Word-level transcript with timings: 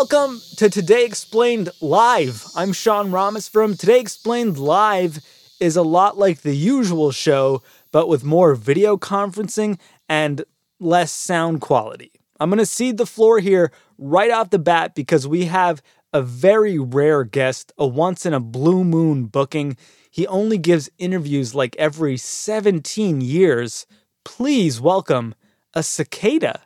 Welcome 0.00 0.40
to 0.56 0.70
Today 0.70 1.04
Explained 1.04 1.68
Live. 1.82 2.46
I'm 2.56 2.72
Sean 2.72 3.10
Rameswaram 3.10 3.78
Today 3.78 4.00
Explained 4.00 4.56
Live 4.56 5.18
is 5.60 5.76
a 5.76 5.82
lot 5.82 6.16
like 6.16 6.40
the 6.40 6.56
usual 6.56 7.10
show, 7.10 7.62
but 7.92 8.08
with 8.08 8.24
more 8.24 8.54
video 8.54 8.96
conferencing 8.96 9.78
and 10.08 10.42
less 10.78 11.12
sound 11.12 11.60
quality. 11.60 12.12
I'm 12.40 12.48
going 12.48 12.60
to 12.60 12.64
cede 12.64 12.96
the 12.96 13.04
floor 13.04 13.40
here 13.40 13.72
right 13.98 14.30
off 14.30 14.48
the 14.48 14.58
bat 14.58 14.94
because 14.94 15.28
we 15.28 15.44
have 15.44 15.82
a 16.14 16.22
very 16.22 16.78
rare 16.78 17.22
guest, 17.22 17.70
a 17.76 17.86
once 17.86 18.24
in 18.24 18.32
a 18.32 18.40
blue 18.40 18.84
moon 18.84 19.26
booking. 19.26 19.76
He 20.10 20.26
only 20.28 20.56
gives 20.56 20.88
interviews 20.96 21.54
like 21.54 21.76
every 21.76 22.16
17 22.16 23.20
years. 23.20 23.84
Please 24.24 24.80
welcome 24.80 25.34
a 25.74 25.82
cicada. 25.82 26.62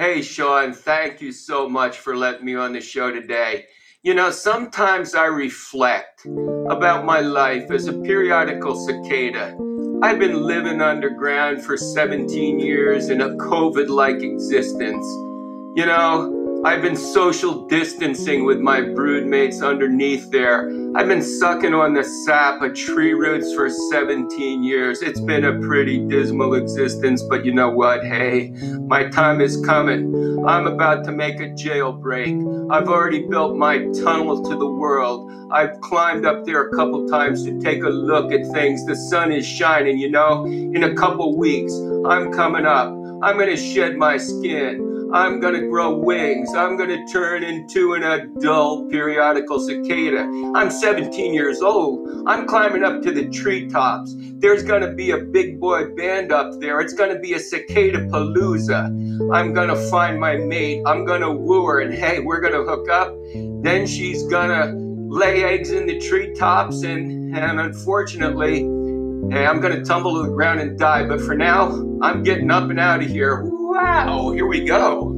Hey, 0.00 0.22
Sean, 0.22 0.72
thank 0.72 1.20
you 1.20 1.30
so 1.30 1.68
much 1.68 1.98
for 1.98 2.16
letting 2.16 2.46
me 2.46 2.54
on 2.54 2.72
the 2.72 2.80
show 2.80 3.10
today. 3.10 3.66
You 4.02 4.14
know, 4.14 4.30
sometimes 4.30 5.14
I 5.14 5.26
reflect 5.26 6.24
about 6.70 7.04
my 7.04 7.20
life 7.20 7.70
as 7.70 7.86
a 7.86 7.92
periodical 7.92 8.74
cicada. 8.76 9.54
I've 10.02 10.18
been 10.18 10.42
living 10.42 10.80
underground 10.80 11.62
for 11.62 11.76
17 11.76 12.58
years 12.58 13.10
in 13.10 13.20
a 13.20 13.28
COVID 13.28 13.90
like 13.90 14.22
existence. 14.22 15.04
You 15.76 15.84
know, 15.84 16.39
I've 16.62 16.82
been 16.82 16.96
social 16.96 17.66
distancing 17.68 18.44
with 18.44 18.58
my 18.60 18.82
broodmates 18.82 19.66
underneath 19.66 20.30
there. 20.30 20.68
I've 20.94 21.08
been 21.08 21.22
sucking 21.22 21.72
on 21.72 21.94
the 21.94 22.04
sap 22.04 22.60
of 22.60 22.74
tree 22.74 23.14
roots 23.14 23.54
for 23.54 23.70
17 23.70 24.62
years. 24.62 25.00
It's 25.00 25.20
been 25.20 25.46
a 25.46 25.58
pretty 25.60 26.06
dismal 26.06 26.52
existence, 26.54 27.22
but 27.22 27.46
you 27.46 27.54
know 27.54 27.70
what? 27.70 28.04
Hey, 28.04 28.50
my 28.86 29.08
time 29.08 29.40
is 29.40 29.64
coming. 29.64 30.44
I'm 30.46 30.66
about 30.66 31.02
to 31.04 31.12
make 31.12 31.40
a 31.40 31.48
jailbreak. 31.48 32.70
I've 32.70 32.88
already 32.88 33.26
built 33.26 33.56
my 33.56 33.78
tunnel 34.04 34.44
to 34.44 34.54
the 34.54 34.70
world. 34.70 35.32
I've 35.50 35.80
climbed 35.80 36.26
up 36.26 36.44
there 36.44 36.68
a 36.68 36.76
couple 36.76 37.08
times 37.08 37.42
to 37.46 37.58
take 37.58 37.82
a 37.82 37.88
look 37.88 38.32
at 38.32 38.46
things. 38.52 38.84
The 38.84 38.96
sun 38.96 39.32
is 39.32 39.46
shining, 39.46 39.96
you 39.96 40.10
know. 40.10 40.44
In 40.44 40.84
a 40.84 40.94
couple 40.94 41.38
weeks, 41.38 41.72
I'm 42.06 42.30
coming 42.34 42.66
up. 42.66 42.88
I'm 43.22 43.36
going 43.36 43.48
to 43.48 43.56
shed 43.56 43.96
my 43.96 44.18
skin. 44.18 44.89
I'm 45.12 45.40
going 45.40 45.54
to 45.54 45.66
grow 45.66 45.98
wings. 45.98 46.54
I'm 46.54 46.76
going 46.76 46.88
to 46.90 47.12
turn 47.12 47.42
into 47.42 47.94
an 47.94 48.04
adult 48.04 48.90
periodical 48.90 49.58
cicada. 49.58 50.20
I'm 50.54 50.70
17 50.70 51.34
years 51.34 51.60
old. 51.60 52.08
I'm 52.28 52.46
climbing 52.46 52.84
up 52.84 53.02
to 53.02 53.10
the 53.10 53.28
treetops. 53.28 54.14
There's 54.38 54.62
going 54.62 54.82
to 54.82 54.92
be 54.92 55.10
a 55.10 55.18
big 55.18 55.58
boy 55.58 55.92
band 55.96 56.30
up 56.30 56.60
there. 56.60 56.80
It's 56.80 56.92
going 56.92 57.12
to 57.12 57.18
be 57.18 57.34
a 57.34 57.40
cicada 57.40 58.06
palooza. 58.06 58.86
I'm 59.34 59.52
going 59.52 59.68
to 59.68 59.90
find 59.90 60.20
my 60.20 60.36
mate. 60.36 60.82
I'm 60.86 61.04
going 61.04 61.22
to 61.22 61.32
woo 61.32 61.66
her, 61.66 61.80
and 61.80 61.92
hey, 61.92 62.20
we're 62.20 62.40
going 62.40 62.54
to 62.54 62.62
hook 62.62 62.88
up. 62.88 63.12
Then 63.64 63.88
she's 63.88 64.22
going 64.28 64.50
to 64.50 64.72
lay 65.12 65.42
eggs 65.42 65.72
in 65.72 65.86
the 65.86 65.98
treetops, 65.98 66.84
and, 66.84 67.36
and 67.36 67.58
unfortunately, 67.58 68.58
hey, 69.32 69.44
I'm 69.44 69.60
going 69.60 69.76
to 69.76 69.84
tumble 69.84 70.22
to 70.22 70.28
the 70.28 70.34
ground 70.34 70.60
and 70.60 70.78
die. 70.78 71.04
But 71.04 71.20
for 71.20 71.34
now, 71.34 71.72
I'm 72.00 72.22
getting 72.22 72.52
up 72.52 72.70
and 72.70 72.78
out 72.78 73.02
of 73.02 73.08
here. 73.08 73.50
Wow, 73.72 74.32
here 74.32 74.48
we 74.48 74.64
go. 74.64 75.16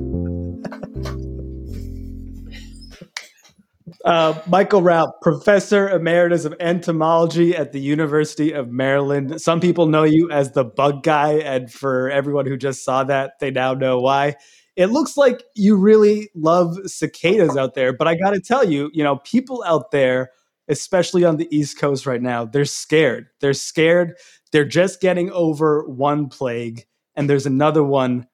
Uh, 4.05 4.39
Michael 4.47 4.83
Raupp, 4.83 5.13
Professor 5.23 5.89
Emeritus 5.89 6.45
of 6.45 6.55
Entomology 6.61 7.57
at 7.57 7.73
the 7.73 7.81
University 7.81 8.53
of 8.53 8.69
Maryland. 8.69 9.41
Some 9.41 9.59
people 9.59 9.87
know 9.87 10.03
you 10.03 10.31
as 10.31 10.53
the 10.53 10.65
bug 10.65 11.03
guy, 11.03 11.39
and 11.39 11.73
for 11.73 12.11
everyone 12.11 12.45
who 12.45 12.59
just 12.59 12.85
saw 12.85 13.05
that, 13.05 13.39
they 13.41 13.51
now 13.51 13.73
know 13.73 14.01
why. 14.01 14.35
It 14.77 14.89
looks 14.89 15.17
like 15.17 15.43
you 15.57 15.75
really 15.75 16.29
love 16.35 16.77
cicadas 16.85 17.57
out 17.57 17.73
there, 17.73 17.95
but 17.97 18.07
I 18.07 18.17
got 18.17 18.33
to 18.33 18.41
tell 18.41 18.69
you, 18.69 18.91
you 18.93 19.03
know, 19.03 19.17
people 19.17 19.65
out 19.67 19.93
there, 19.93 20.29
especially 20.69 21.25
on 21.25 21.39
the 21.39 21.49
East 21.51 21.79
Coast 21.79 22.05
right 22.05 22.21
now, 22.21 22.45
they're 22.45 22.67
scared. 22.67 23.29
They're 23.41 23.55
scared. 23.55 24.13
They're 24.53 24.67
just 24.67 25.01
getting 25.01 25.31
over 25.31 25.89
one 25.89 26.29
plague, 26.29 26.85
and 27.17 27.31
there's 27.31 27.47
another 27.47 27.83
one 27.83 28.27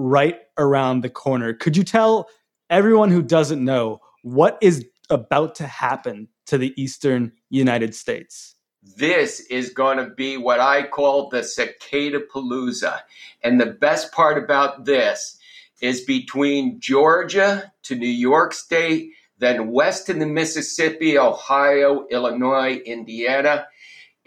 right 0.00 0.38
around 0.58 1.02
the 1.02 1.10
corner. 1.10 1.52
Could 1.52 1.76
you 1.76 1.84
tell 1.84 2.28
everyone 2.68 3.10
who 3.10 3.22
doesn't 3.22 3.64
know 3.64 4.00
what 4.22 4.58
is 4.60 4.86
about 5.08 5.54
to 5.56 5.66
happen 5.66 6.28
to 6.46 6.58
the 6.58 6.72
eastern 6.80 7.32
United 7.50 7.94
States? 7.94 8.54
This 8.96 9.40
is 9.40 9.70
going 9.70 9.98
to 9.98 10.10
be 10.14 10.36
what 10.36 10.60
I 10.60 10.84
call 10.86 11.28
the 11.28 11.42
cicada 11.42 12.20
palooza. 12.20 13.00
And 13.42 13.60
the 13.60 13.66
best 13.66 14.12
part 14.12 14.42
about 14.42 14.86
this 14.86 15.38
is 15.82 16.00
between 16.00 16.80
Georgia 16.80 17.72
to 17.84 17.94
New 17.94 18.08
York 18.08 18.54
State, 18.54 19.12
then 19.38 19.70
west 19.70 20.06
to 20.06 20.14
the 20.14 20.26
Mississippi, 20.26 21.18
Ohio, 21.18 22.06
Illinois, 22.10 22.76
Indiana. 22.86 23.66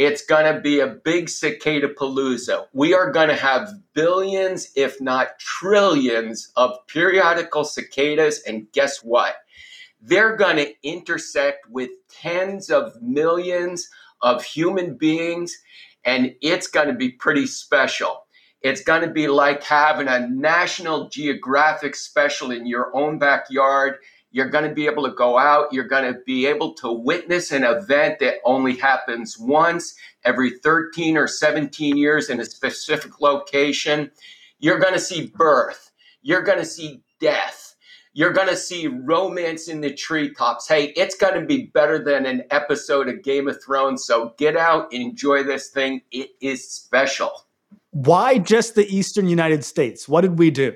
It's 0.05 0.25
going 0.25 0.53
to 0.53 0.59
be 0.59 0.81
a 0.81 0.87
big 0.87 1.29
cicada 1.29 1.87
palooza. 1.87 2.65
We 2.73 2.93
are 2.93 3.09
going 3.09 3.29
to 3.29 3.37
have 3.37 3.69
billions, 3.93 4.69
if 4.75 4.99
not 4.99 5.39
trillions, 5.39 6.51
of 6.57 6.75
periodical 6.87 7.63
cicadas. 7.63 8.43
And 8.45 8.69
guess 8.73 8.97
what? 9.01 9.35
They're 10.01 10.35
going 10.35 10.57
to 10.57 10.73
intersect 10.83 11.69
with 11.69 11.89
tens 12.09 12.69
of 12.69 13.01
millions 13.01 13.87
of 14.21 14.43
human 14.43 14.97
beings, 14.97 15.57
and 16.03 16.35
it's 16.41 16.67
going 16.67 16.89
to 16.89 16.95
be 16.95 17.11
pretty 17.11 17.47
special. 17.47 18.25
It's 18.59 18.83
going 18.83 19.03
to 19.03 19.09
be 19.09 19.27
like 19.27 19.63
having 19.63 20.09
a 20.09 20.27
National 20.27 21.07
Geographic 21.07 21.95
special 21.95 22.51
in 22.51 22.65
your 22.65 22.93
own 22.93 23.19
backyard. 23.19 23.99
You're 24.33 24.49
going 24.49 24.67
to 24.67 24.73
be 24.73 24.87
able 24.87 25.03
to 25.03 25.13
go 25.13 25.37
out. 25.37 25.71
You're 25.71 25.87
going 25.87 26.11
to 26.11 26.19
be 26.25 26.47
able 26.47 26.73
to 26.75 26.91
witness 26.91 27.51
an 27.51 27.63
event 27.63 28.17
that 28.19 28.37
only 28.43 28.75
happens 28.75 29.37
once 29.39 29.95
every 30.25 30.57
13 30.57 31.17
or 31.17 31.27
17 31.27 31.95
years 31.95 32.31
in 32.31 32.39
a 32.39 32.45
specific 32.45 33.21
location. 33.21 34.09
You're 34.57 34.79
going 34.79 34.95
to 34.95 34.99
see 34.99 35.27
birth. 35.27 35.91
You're 36.23 36.41
going 36.41 36.57
to 36.57 36.65
see 36.65 37.03
death. 37.19 37.75
You're 38.13 38.33
going 38.33 38.47
to 38.47 38.57
see 38.57 38.87
romance 38.87 39.67
in 39.67 39.81
the 39.81 39.93
treetops. 39.93 40.67
Hey, 40.67 40.93
it's 40.95 41.15
going 41.15 41.39
to 41.39 41.45
be 41.45 41.67
better 41.67 42.03
than 42.03 42.25
an 42.25 42.43
episode 42.49 43.09
of 43.09 43.21
Game 43.21 43.47
of 43.47 43.63
Thrones. 43.63 44.03
So 44.03 44.33
get 44.39 44.57
out, 44.57 44.91
enjoy 44.91 45.43
this 45.43 45.69
thing. 45.69 46.01
It 46.11 46.31
is 46.41 46.67
special. 46.67 47.31
Why 47.91 48.39
just 48.39 48.73
the 48.73 48.87
Eastern 48.87 49.27
United 49.27 49.63
States? 49.63 50.09
What 50.09 50.21
did 50.21 50.39
we 50.39 50.49
do? 50.49 50.73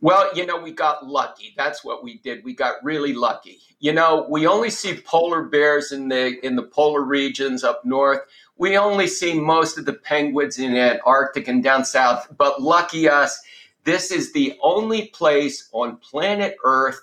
Well, 0.00 0.30
you 0.34 0.46
know, 0.46 0.60
we 0.60 0.70
got 0.70 1.06
lucky. 1.06 1.54
That's 1.56 1.82
what 1.82 2.04
we 2.04 2.18
did. 2.18 2.44
We 2.44 2.54
got 2.54 2.84
really 2.84 3.12
lucky. 3.14 3.58
You 3.80 3.92
know, 3.92 4.26
we 4.28 4.46
only 4.46 4.70
see 4.70 5.00
polar 5.04 5.42
bears 5.42 5.90
in 5.90 6.08
the 6.08 6.44
in 6.46 6.54
the 6.54 6.62
polar 6.62 7.02
regions 7.02 7.64
up 7.64 7.84
north. 7.84 8.20
We 8.56 8.76
only 8.76 9.08
see 9.08 9.40
most 9.40 9.76
of 9.76 9.86
the 9.86 9.94
penguins 9.94 10.58
in 10.58 10.76
Antarctic 10.76 11.48
and 11.48 11.64
down 11.64 11.84
south. 11.84 12.28
But 12.36 12.62
lucky 12.62 13.08
us, 13.08 13.40
this 13.84 14.12
is 14.12 14.32
the 14.32 14.56
only 14.62 15.08
place 15.08 15.68
on 15.72 15.96
planet 15.96 16.56
Earth 16.64 17.00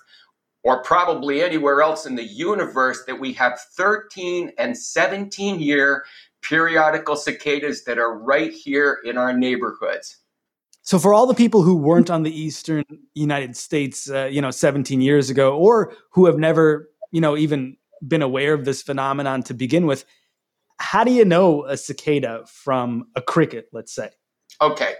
or 0.62 0.82
probably 0.82 1.42
anywhere 1.42 1.82
else 1.82 2.06
in 2.06 2.16
the 2.16 2.24
universe 2.24 3.04
that 3.06 3.20
we 3.20 3.32
have 3.34 3.60
13 3.60 4.52
and 4.58 4.76
17 4.76 5.60
year 5.60 6.04
periodical 6.42 7.16
cicadas 7.16 7.84
that 7.84 7.98
are 7.98 8.18
right 8.18 8.52
here 8.52 8.98
in 9.04 9.18
our 9.18 9.32
neighborhoods. 9.32 10.18
So, 10.86 11.00
for 11.00 11.12
all 11.12 11.26
the 11.26 11.34
people 11.34 11.62
who 11.62 11.74
weren't 11.74 12.10
on 12.10 12.22
the 12.22 12.30
eastern 12.30 12.84
United 13.14 13.56
States, 13.56 14.08
uh, 14.08 14.26
you 14.26 14.40
know, 14.40 14.52
17 14.52 15.00
years 15.00 15.30
ago, 15.30 15.56
or 15.56 15.92
who 16.10 16.26
have 16.26 16.38
never, 16.38 16.88
you 17.10 17.20
know, 17.20 17.36
even 17.36 17.76
been 18.06 18.22
aware 18.22 18.54
of 18.54 18.64
this 18.64 18.82
phenomenon 18.82 19.42
to 19.44 19.54
begin 19.54 19.86
with, 19.86 20.04
how 20.78 21.02
do 21.02 21.10
you 21.10 21.24
know 21.24 21.64
a 21.64 21.76
cicada 21.76 22.44
from 22.46 23.08
a 23.16 23.20
cricket, 23.20 23.68
let's 23.72 23.92
say? 23.92 24.10
Okay. 24.60 24.94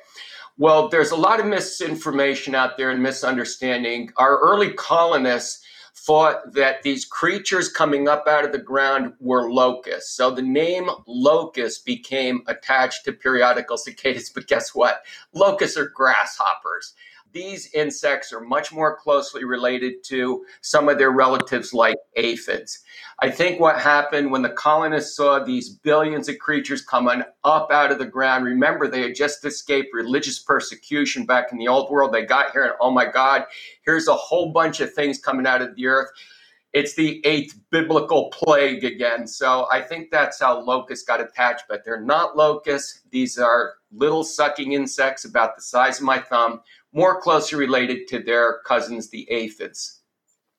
Well, 0.58 0.88
there's 0.88 1.12
a 1.12 1.16
lot 1.16 1.38
of 1.38 1.46
misinformation 1.46 2.56
out 2.56 2.76
there 2.76 2.90
and 2.90 3.00
misunderstanding. 3.00 4.10
Our 4.16 4.40
early 4.40 4.72
colonists 4.72 5.64
thought 5.96 6.52
that 6.52 6.82
these 6.82 7.04
creatures 7.04 7.69
coming 7.69 8.08
up 8.08 8.26
out 8.28 8.44
of 8.44 8.52
the 8.52 8.58
ground 8.58 9.14
were 9.19 9.50
locusts. 9.50 10.14
So 10.14 10.31
the 10.31 10.43
name 10.43 10.88
locust 11.06 11.84
became 11.84 12.43
attached 12.46 13.04
to 13.04 13.12
periodical 13.12 13.76
cicadas. 13.76 14.31
But 14.34 14.46
guess 14.48 14.75
what? 14.75 15.02
Locusts 15.32 15.78
are 15.78 15.88
grasshoppers 15.88 16.94
these 17.36 17.70
insects 17.74 18.32
are 18.32 18.40
much 18.40 18.72
more 18.72 18.96
closely 18.96 19.44
related 19.44 20.02
to 20.02 20.42
some 20.62 20.88
of 20.88 20.96
their 20.96 21.10
relatives 21.10 21.74
like 21.74 21.98
aphids. 22.16 22.82
I 23.18 23.30
think 23.30 23.60
what 23.60 23.78
happened 23.78 24.30
when 24.30 24.40
the 24.40 24.48
colonists 24.48 25.14
saw 25.14 25.38
these 25.38 25.68
billions 25.68 26.30
of 26.30 26.38
creatures 26.38 26.80
coming 26.80 27.22
up 27.44 27.70
out 27.70 27.92
of 27.92 27.98
the 27.98 28.06
ground, 28.06 28.46
remember 28.46 28.88
they 28.88 29.02
had 29.02 29.14
just 29.14 29.44
escaped 29.44 29.92
religious 29.92 30.38
persecution 30.38 31.26
back 31.26 31.52
in 31.52 31.58
the 31.58 31.68
old 31.68 31.90
world. 31.90 32.14
They 32.14 32.24
got 32.24 32.52
here 32.52 32.64
and 32.64 32.72
oh 32.80 32.90
my 32.90 33.04
God, 33.04 33.44
here's 33.84 34.08
a 34.08 34.14
whole 34.14 34.50
bunch 34.50 34.80
of 34.80 34.94
things 34.94 35.18
coming 35.18 35.46
out 35.46 35.60
of 35.60 35.76
the 35.76 35.88
earth 35.88 36.08
it's 36.76 36.94
the 36.94 37.24
eighth 37.24 37.58
biblical 37.70 38.28
plague 38.28 38.84
again. 38.84 39.26
So 39.26 39.66
I 39.72 39.80
think 39.80 40.10
that's 40.10 40.38
how 40.38 40.60
locusts 40.60 41.06
got 41.06 41.22
attached, 41.22 41.64
but 41.70 41.86
they're 41.86 42.02
not 42.02 42.36
locusts. 42.36 43.00
These 43.10 43.38
are 43.38 43.76
little 43.92 44.22
sucking 44.22 44.72
insects 44.72 45.24
about 45.24 45.56
the 45.56 45.62
size 45.62 46.00
of 46.00 46.04
my 46.04 46.18
thumb 46.18 46.60
more 46.96 47.20
closely 47.20 47.58
related 47.58 48.08
to 48.08 48.19
their 48.19 48.60
cousins, 48.64 49.10
the 49.10 49.31
aphids. 49.31 50.00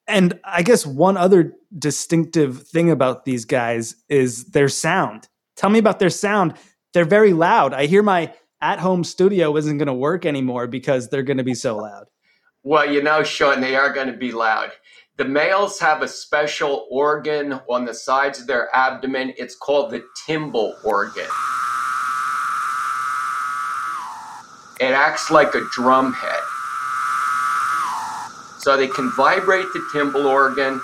And 0.08 0.40
I 0.46 0.62
guess 0.62 0.86
one 0.86 1.18
other 1.18 1.54
distinctive 1.78 2.68
thing 2.68 2.92
about 2.92 3.26
these 3.26 3.44
guys 3.44 3.96
is 4.08 4.46
their 4.46 4.70
sound. 4.70 5.28
Tell 5.56 5.72
me 5.72 5.80
about 5.80 5.98
their 5.98 6.12
sound. 6.12 6.54
They're 6.94 7.06
very 7.06 7.34
loud. 7.34 7.74
I 7.74 7.88
hear 7.88 8.04
my 8.04 8.34
at 8.62 8.80
home 8.80 9.04
studio 9.04 9.58
isn't 9.58 9.78
going 9.80 9.88
to 9.88 9.94
work 9.94 10.26
anymore 10.26 10.68
because 10.68 11.10
they're 11.10 11.24
going 11.24 11.38
to 11.38 11.44
be 11.44 11.56
so 11.56 11.78
loud. 11.78 12.06
Well, 12.64 12.92
you 12.92 13.02
know, 13.02 13.24
Sean, 13.24 13.60
they 13.60 13.76
are 13.76 13.92
going 13.92 14.08
to 14.08 14.18
be 14.18 14.32
loud. 14.32 14.72
The 15.18 15.26
males 15.26 15.80
have 15.80 16.04
a 16.04 16.08
special 16.08 16.88
organ 16.92 17.54
on 17.68 17.86
the 17.86 17.94
sides 17.94 18.40
of 18.40 18.46
their 18.46 18.74
abdomen. 18.76 19.34
It's 19.38 19.56
called 19.56 19.90
the 19.90 20.04
timbal 20.28 20.74
organ. 20.86 21.26
It 24.80 24.94
acts 24.94 25.32
like 25.32 25.56
a 25.56 25.62
drum 25.74 26.14
head. 26.14 26.42
So 28.60 28.78
they 28.78 28.88
can 28.88 29.12
vibrate 29.12 29.68
the 29.74 29.80
timbal 29.94 30.26
organ. 30.26 30.82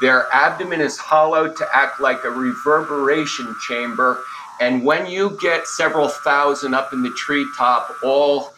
Their 0.00 0.26
abdomen 0.32 0.80
is 0.80 0.98
hollow 0.98 1.52
to 1.52 1.68
act 1.72 2.00
like 2.00 2.24
a 2.24 2.30
reverberation 2.30 3.54
chamber. 3.68 4.20
And 4.60 4.84
when 4.84 5.06
you 5.06 5.36
get 5.40 5.66
several 5.66 6.08
thousand 6.08 6.74
up 6.74 6.92
in 6.92 7.02
the 7.02 7.10
treetop, 7.10 7.96
all 8.02 8.50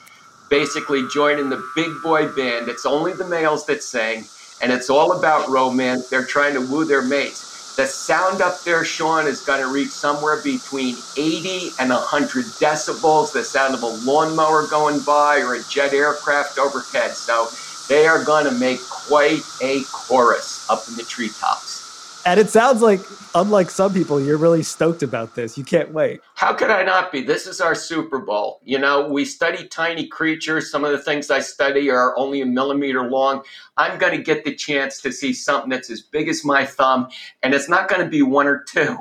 basically 0.51 1.07
joining 1.09 1.51
the 1.51 1.63
big 1.75 1.91
boy 2.03 2.29
band, 2.29 2.69
it's 2.69 2.87
only 2.87 3.13
the 3.13 3.27
males 3.29 3.67
that 3.67 3.83
sing, 3.83 4.25
and 4.63 4.73
it's 4.73 4.91
all 4.91 5.19
about 5.19 5.49
romance. 5.51 6.09
They're 6.09 6.27
trying 6.27 6.55
to 6.55 6.61
woo 6.61 6.85
their 6.85 7.03
mates. 7.03 7.48
The 7.79 7.89
sound 7.89 8.43
up 8.43 8.65
there, 8.65 8.85
Sean, 8.85 9.29
is 9.29 9.43
going 9.43 9.61
to 9.63 9.69
reach 9.69 9.95
somewhere 9.95 10.43
between 10.43 11.07
80 11.17 11.77
and 11.81 11.91
100 11.91 12.59
decibels, 12.61 13.33
the 13.33 13.45
sound 13.45 13.75
of 13.75 13.83
a 13.83 13.89
lawnmower 13.89 14.69
going 14.69 15.05
by 15.05 15.39
or 15.41 15.55
a 15.55 15.67
jet 15.67 15.95
aircraft 15.95 16.61
overhead. 16.61 17.17
So 17.17 17.53
they 17.89 18.07
are 18.07 18.25
going 18.25 18.47
to 18.47 18.53
make 18.53 18.91
quite 18.91 19.47
a 19.61 19.87
chorus 19.87 20.67
up 20.71 20.89
in 20.89 20.97
the 20.97 21.05
treetops. 21.07 21.88
And 22.29 22.39
it 22.39 22.51
sounds 22.51 22.83
like, 22.83 23.01
unlike 23.35 23.71
some 23.71 23.95
people, 23.95 24.21
you're 24.21 24.37
really 24.37 24.63
stoked 24.63 25.03
about 25.03 25.35
this. 25.35 25.57
You 25.57 25.65
can't 25.65 25.95
wait. 25.95 26.21
How 26.35 26.53
could 26.53 26.69
I 26.69 26.83
not 26.83 27.11
be? 27.11 27.23
This 27.23 27.47
is 27.47 27.59
our 27.59 27.75
Super 27.75 28.19
Bowl. 28.19 28.61
You 28.63 28.79
know, 28.79 29.09
we 29.09 29.25
study 29.25 29.67
tiny 29.67 30.07
creatures. 30.07 30.71
Some 30.71 30.85
of 30.85 30.93
the 30.93 30.99
things 30.99 31.31
I 31.31 31.41
study 31.41 31.89
are 31.89 32.15
only 32.19 32.43
a 32.43 32.47
millimeter 32.47 33.09
long. 33.09 33.45
I'm 33.79 33.97
going 33.97 34.15
to 34.15 34.23
get 34.23 34.45
the 34.45 34.55
chance 34.55 35.01
to 35.01 35.11
see 35.11 35.33
something 35.33 35.71
that's 35.71 35.89
as 35.89 36.03
big 36.03 36.29
as 36.29 36.45
my 36.45 36.67
thumb, 36.67 37.09
and 37.43 37.55
it's 37.55 37.71
not 37.71 37.89
going 37.89 38.03
to 38.03 38.11
be 38.11 38.21
one 38.21 38.47
or 38.47 38.63
two. 38.63 38.99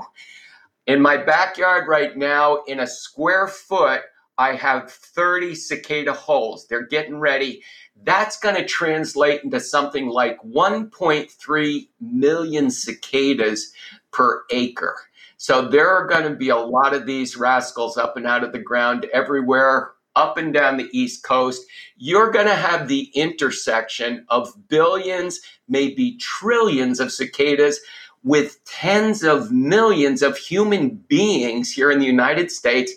In 0.86 1.02
my 1.02 1.18
backyard 1.18 1.90
right 1.90 2.16
now, 2.16 2.64
in 2.66 2.80
a 2.80 2.88
square 2.88 3.50
foot, 3.50 4.04
I 4.38 4.54
have 4.54 4.90
30 4.90 5.54
cicada 5.54 6.14
holes. 6.14 6.66
They're 6.68 6.86
getting 6.86 7.20
ready. 7.20 7.62
That's 8.04 8.40
going 8.40 8.56
to 8.56 8.66
translate 8.66 9.44
into 9.44 9.60
something 9.60 10.08
like 10.08 10.40
1.3 10.42 11.88
million 12.00 12.70
cicadas 12.70 13.74
per 14.12 14.44
acre. 14.52 14.96
So 15.38 15.68
there 15.68 15.90
are 15.90 16.08
going 16.08 16.24
to 16.24 16.36
be 16.36 16.50
a 16.50 16.58
lot 16.58 16.94
of 16.94 17.06
these 17.06 17.38
rascals 17.38 17.98
up 17.98 18.18
and 18.18 18.26
out 18.26 18.44
of 18.44 18.54
the 18.54 18.60
ground 18.60 19.06
everywhere, 19.14 19.92
up 20.16 20.38
and 20.38 20.54
down 20.54 20.78
the 20.78 20.90
East 20.92 21.24
Coast. 21.24 21.64
You're 21.96 22.32
going 22.32 22.48
to 22.48 22.56
have 22.56 22.88
the 22.88 23.12
intersection 23.14 24.26
of 24.30 24.52
billions, 24.68 25.40
maybe 25.68 26.18
trillions 26.18 27.00
of 27.00 27.12
cicadas 27.12 27.80
with 28.24 28.64
tens 28.66 29.24
of 29.24 29.52
millions 29.52 30.22
of 30.24 30.38
human 30.38 30.90
beings 30.90 31.72
here 31.72 31.92
in 31.92 32.00
the 32.00 32.06
United 32.06 32.52
States 32.52 32.92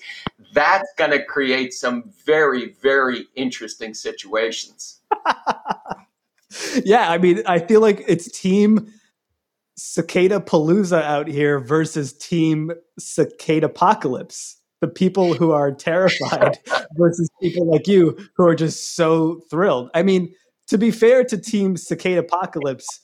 that's 0.52 0.88
going 0.96 1.10
to 1.10 1.24
create 1.24 1.72
some 1.72 2.10
very, 2.24 2.74
very 2.82 3.26
interesting 3.34 3.94
situations. 3.94 5.00
yeah, 6.84 7.10
I 7.10 7.18
mean, 7.18 7.42
I 7.46 7.58
feel 7.58 7.80
like 7.80 8.04
it's 8.06 8.30
team 8.30 8.92
cicada 9.76 10.40
palooza 10.40 11.02
out 11.02 11.28
here 11.28 11.58
versus 11.58 12.12
team 12.12 12.72
cicada 12.98 13.66
apocalypse. 13.66 14.56
The 14.80 14.88
people 14.88 15.34
who 15.34 15.52
are 15.52 15.72
terrified 15.72 16.58
versus 16.96 17.28
people 17.40 17.70
like 17.70 17.86
you 17.86 18.16
who 18.34 18.46
are 18.46 18.54
just 18.54 18.96
so 18.96 19.42
thrilled. 19.50 19.90
I 19.94 20.02
mean, 20.02 20.34
to 20.68 20.78
be 20.78 20.90
fair 20.90 21.22
to 21.24 21.36
team 21.36 21.76
cicada 21.76 22.20
apocalypse, 22.20 23.00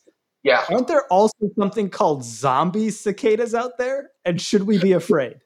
yeah. 0.47 0.65
Aren't 0.71 0.87
there 0.87 1.03
also 1.11 1.51
something 1.59 1.91
called 1.91 2.23
zombie 2.23 2.91
cicadas 2.91 3.53
out 3.53 3.79
there? 3.79 4.13
And 4.25 4.41
should 4.41 4.63
we 4.63 4.79
be 4.79 4.93
afraid? 4.93 5.39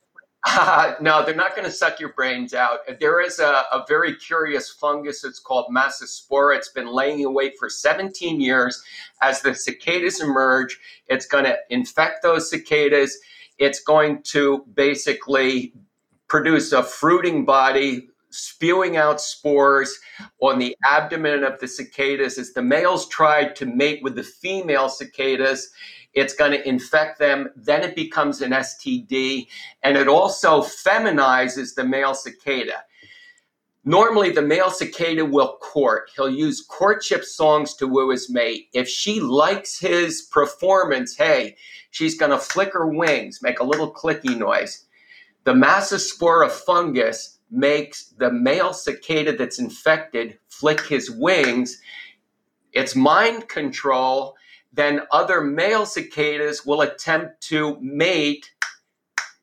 No, 1.00 1.24
they're 1.24 1.34
not 1.34 1.54
going 1.54 1.66
to 1.66 1.72
suck 1.72 2.00
your 2.00 2.12
brains 2.12 2.54
out. 2.54 2.80
There 2.98 3.20
is 3.20 3.38
a, 3.38 3.64
a, 3.72 3.84
very 3.88 4.16
curious 4.16 4.70
fungus. 4.70 5.24
It's 5.24 5.38
called 5.38 5.66
Massospora. 5.74 6.56
It's 6.56 6.70
been 6.70 6.92
laying 6.92 7.20
in 7.20 7.34
wait 7.34 7.58
for 7.58 7.68
17 7.68 8.40
years. 8.40 8.82
As 9.22 9.42
the 9.42 9.54
cicadas 9.54 10.20
emerge, 10.20 10.78
it's 11.06 11.26
going 11.26 11.44
to 11.44 11.56
infect 11.68 12.22
those 12.22 12.50
cicadas. 12.50 13.16
It's 13.58 13.80
going 13.80 14.22
to 14.24 14.64
basically 14.74 15.74
produce 16.28 16.72
a 16.72 16.82
fruiting 16.82 17.44
body 17.44 18.08
spewing 18.30 18.96
out 18.96 19.20
spores 19.20 19.98
on 20.40 20.58
the 20.58 20.76
abdomen 20.84 21.42
of 21.42 21.58
the 21.58 21.66
cicadas 21.66 22.38
as 22.38 22.52
the 22.52 22.62
males 22.62 23.08
try 23.08 23.44
to 23.44 23.66
mate 23.66 24.00
with 24.02 24.14
the 24.14 24.22
female 24.22 24.88
cicadas 24.88 25.70
it's 26.14 26.34
going 26.34 26.52
to 26.52 26.68
infect 26.68 27.18
them. 27.18 27.50
Then 27.56 27.82
it 27.82 27.94
becomes 27.94 28.40
an 28.40 28.52
STD. 28.52 29.46
And 29.82 29.96
it 29.96 30.08
also 30.08 30.62
feminizes 30.62 31.74
the 31.74 31.84
male 31.84 32.14
cicada. 32.14 32.84
Normally, 33.84 34.30
the 34.30 34.42
male 34.42 34.70
cicada 34.70 35.24
will 35.24 35.56
court. 35.60 36.10
He'll 36.14 36.28
use 36.28 36.60
courtship 36.60 37.24
songs 37.24 37.74
to 37.74 37.86
woo 37.86 38.10
his 38.10 38.28
mate. 38.28 38.68
If 38.74 38.88
she 38.88 39.20
likes 39.20 39.78
his 39.78 40.22
performance, 40.30 41.16
hey, 41.16 41.56
she's 41.90 42.18
going 42.18 42.30
to 42.30 42.38
flick 42.38 42.74
her 42.74 42.88
wings, 42.88 43.40
make 43.42 43.60
a 43.60 43.64
little 43.64 43.90
clicky 43.90 44.36
noise. 44.36 44.86
The 45.44 45.54
Massospora 45.54 46.50
fungus 46.50 47.38
makes 47.50 48.12
the 48.18 48.30
male 48.30 48.74
cicada 48.74 49.34
that's 49.34 49.58
infected 49.58 50.38
flick 50.48 50.82
his 50.82 51.10
wings. 51.10 51.80
It's 52.72 52.94
mind 52.94 53.48
control. 53.48 54.36
Then 54.72 55.02
other 55.10 55.40
male 55.40 55.86
cicadas 55.86 56.64
will 56.64 56.82
attempt 56.82 57.40
to 57.48 57.78
mate 57.80 58.50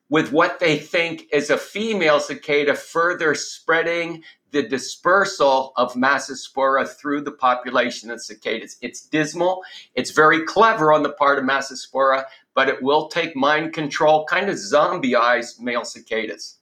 with 0.08 0.32
what 0.32 0.58
they 0.58 0.78
think 0.78 1.26
is 1.32 1.50
a 1.50 1.58
female 1.58 2.18
cicada, 2.18 2.74
further 2.74 3.34
spreading 3.34 4.22
the 4.50 4.62
dispersal 4.62 5.72
of 5.76 5.92
Massospora 5.92 6.88
through 6.88 7.20
the 7.20 7.32
population 7.32 8.10
of 8.10 8.22
cicadas. 8.22 8.76
It's 8.80 9.02
dismal. 9.02 9.62
It's 9.94 10.10
very 10.10 10.44
clever 10.46 10.92
on 10.92 11.02
the 11.02 11.12
part 11.12 11.38
of 11.38 11.44
Massospora, 11.44 12.24
but 12.54 12.68
it 12.68 12.82
will 12.82 13.08
take 13.08 13.36
mind 13.36 13.74
control, 13.74 14.24
kind 14.24 14.48
of 14.48 14.56
zombie 14.56 15.14
eyes 15.14 15.60
male 15.60 15.84
cicadas. 15.84 16.56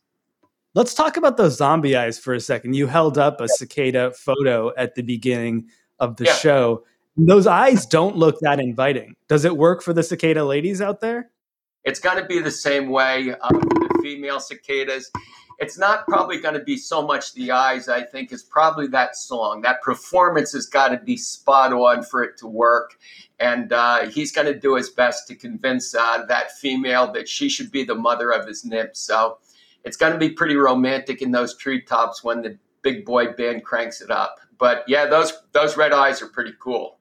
Let's 0.74 0.94
talk 0.94 1.16
about 1.16 1.36
those 1.36 1.56
zombie 1.56 1.96
eyes 1.96 2.18
for 2.18 2.34
a 2.34 2.40
second. 2.40 2.74
You 2.74 2.86
held 2.86 3.16
up 3.16 3.40
a 3.40 3.48
cicada 3.48 4.10
photo 4.12 4.72
at 4.76 4.94
the 4.94 5.02
beginning 5.02 5.68
of 5.98 6.16
the 6.16 6.24
yeah. 6.24 6.34
show. 6.34 6.84
Those 7.16 7.46
eyes 7.46 7.86
don't 7.86 8.16
look 8.16 8.38
that 8.40 8.60
inviting. 8.60 9.14
Does 9.28 9.44
it 9.44 9.56
work 9.56 9.82
for 9.82 9.92
the 9.92 10.02
cicada 10.02 10.44
ladies 10.44 10.82
out 10.82 11.00
there? 11.00 11.30
It's 11.84 12.00
going 12.00 12.18
to 12.18 12.26
be 12.26 12.40
the 12.40 12.50
same 12.50 12.90
way 12.90 13.34
for 13.48 13.60
the 13.60 14.00
female 14.02 14.40
cicadas. 14.40 15.10
It's 15.58 15.78
not 15.78 16.06
probably 16.06 16.38
going 16.38 16.54
to 16.54 16.64
be 16.64 16.76
so 16.76 17.06
much 17.06 17.32
the 17.32 17.50
eyes, 17.50 17.88
I 17.88 18.02
think, 18.02 18.30
it's 18.30 18.42
probably 18.42 18.88
that 18.88 19.16
song. 19.16 19.62
That 19.62 19.80
performance 19.80 20.52
has 20.52 20.66
got 20.66 20.88
to 20.88 20.98
be 20.98 21.16
spot 21.16 21.72
on 21.72 22.02
for 22.02 22.22
it 22.22 22.36
to 22.38 22.46
work. 22.46 22.98
And 23.38 23.72
uh, 23.72 24.08
he's 24.08 24.32
going 24.32 24.52
to 24.52 24.58
do 24.58 24.74
his 24.74 24.90
best 24.90 25.26
to 25.28 25.34
convince 25.34 25.94
uh, 25.94 26.26
that 26.26 26.52
female 26.58 27.10
that 27.12 27.28
she 27.28 27.48
should 27.48 27.70
be 27.70 27.84
the 27.84 27.94
mother 27.94 28.32
of 28.32 28.46
his 28.46 28.66
nymph. 28.66 28.96
So 28.96 29.38
it's 29.84 29.96
going 29.96 30.12
to 30.12 30.18
be 30.18 30.28
pretty 30.28 30.56
romantic 30.56 31.22
in 31.22 31.30
those 31.30 31.56
treetops 31.56 32.22
when 32.22 32.42
the 32.42 32.58
big 32.82 33.06
boy 33.06 33.32
band 33.32 33.64
cranks 33.64 34.02
it 34.02 34.10
up. 34.10 34.40
But 34.58 34.84
yeah, 34.86 35.06
those 35.06 35.32
those 35.52 35.76
red 35.76 35.92
eyes 35.92 36.22
are 36.22 36.28
pretty 36.28 36.54
cool. 36.58 36.98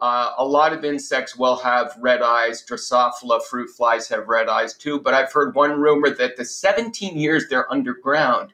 Uh, 0.00 0.32
a 0.38 0.44
lot 0.44 0.72
of 0.72 0.84
insects 0.84 1.36
will 1.36 1.56
have 1.56 1.94
red 2.00 2.22
eyes. 2.22 2.64
Drosophila 2.64 3.42
fruit 3.42 3.68
flies 3.68 4.08
have 4.08 4.28
red 4.28 4.48
eyes 4.48 4.74
too. 4.74 4.98
But 4.98 5.12
I've 5.12 5.32
heard 5.32 5.54
one 5.54 5.78
rumor 5.78 6.10
that 6.10 6.36
the 6.36 6.44
17 6.44 7.18
years 7.18 7.44
they're 7.48 7.70
underground, 7.70 8.52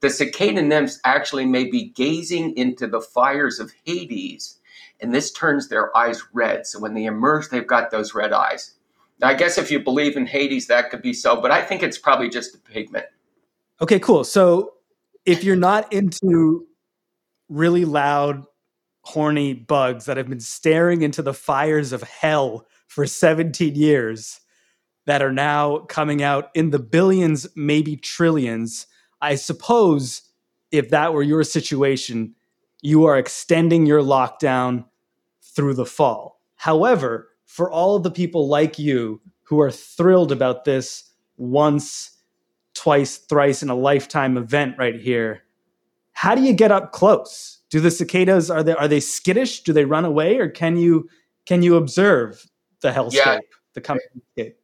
the 0.00 0.10
cicada 0.10 0.62
nymphs 0.62 1.00
actually 1.04 1.46
may 1.46 1.64
be 1.64 1.86
gazing 1.90 2.56
into 2.56 2.86
the 2.86 3.00
fires 3.00 3.58
of 3.58 3.72
Hades, 3.84 4.58
and 5.00 5.12
this 5.12 5.32
turns 5.32 5.68
their 5.68 5.96
eyes 5.96 6.22
red. 6.32 6.66
So 6.66 6.78
when 6.78 6.94
they 6.94 7.06
emerge, 7.06 7.48
they've 7.48 7.66
got 7.66 7.90
those 7.90 8.14
red 8.14 8.32
eyes. 8.32 8.74
Now, 9.20 9.28
I 9.28 9.34
guess 9.34 9.58
if 9.58 9.70
you 9.70 9.80
believe 9.80 10.16
in 10.16 10.26
Hades, 10.26 10.66
that 10.66 10.90
could 10.90 11.02
be 11.02 11.12
so, 11.12 11.40
but 11.40 11.50
I 11.50 11.62
think 11.62 11.82
it's 11.82 11.98
probably 11.98 12.28
just 12.28 12.54
a 12.54 12.58
pigment. 12.58 13.06
Okay, 13.80 13.98
cool. 13.98 14.24
So 14.24 14.74
if 15.24 15.42
you're 15.42 15.56
not 15.56 15.92
into 15.92 16.66
really 17.54 17.84
loud 17.84 18.44
horny 19.02 19.54
bugs 19.54 20.06
that 20.06 20.16
have 20.16 20.28
been 20.28 20.40
staring 20.40 21.02
into 21.02 21.22
the 21.22 21.34
fires 21.34 21.92
of 21.92 22.02
hell 22.02 22.66
for 22.86 23.06
17 23.06 23.74
years 23.74 24.40
that 25.06 25.22
are 25.22 25.32
now 25.32 25.78
coming 25.80 26.22
out 26.22 26.50
in 26.54 26.70
the 26.70 26.78
billions, 26.78 27.46
maybe 27.54 27.96
trillions. 27.96 28.86
I 29.20 29.34
suppose 29.34 30.22
if 30.70 30.88
that 30.90 31.12
were 31.12 31.22
your 31.22 31.44
situation, 31.44 32.34
you 32.80 33.04
are 33.04 33.18
extending 33.18 33.86
your 33.86 34.00
lockdown 34.00 34.86
through 35.42 35.74
the 35.74 35.86
fall. 35.86 36.40
However, 36.56 37.28
for 37.44 37.70
all 37.70 37.96
of 37.96 38.02
the 38.02 38.10
people 38.10 38.48
like 38.48 38.78
you 38.78 39.20
who 39.44 39.60
are 39.60 39.70
thrilled 39.70 40.32
about 40.32 40.64
this 40.64 41.12
once, 41.36 42.10
twice, 42.72 43.18
thrice 43.18 43.62
in 43.62 43.68
a 43.68 43.74
lifetime 43.74 44.36
event 44.36 44.76
right 44.78 44.98
here, 44.98 45.42
how 46.14 46.34
do 46.34 46.42
you 46.42 46.52
get 46.52 46.72
up 46.72 46.92
close? 46.92 47.54
do 47.74 47.80
the 47.80 47.90
cicadas 47.90 48.52
are 48.52 48.62
they 48.62 48.72
are 48.72 48.86
they 48.86 49.00
skittish? 49.00 49.64
Do 49.64 49.72
they 49.72 49.84
run 49.84 50.04
away, 50.04 50.38
or 50.38 50.48
can 50.48 50.76
you 50.76 51.08
can 51.44 51.60
you 51.60 51.74
observe 51.74 52.48
the 52.82 52.92
hellscape, 52.92 53.14
yeah. 53.26 53.38
the 53.72 53.80
coming 53.80 54.00
escape? 54.16 54.56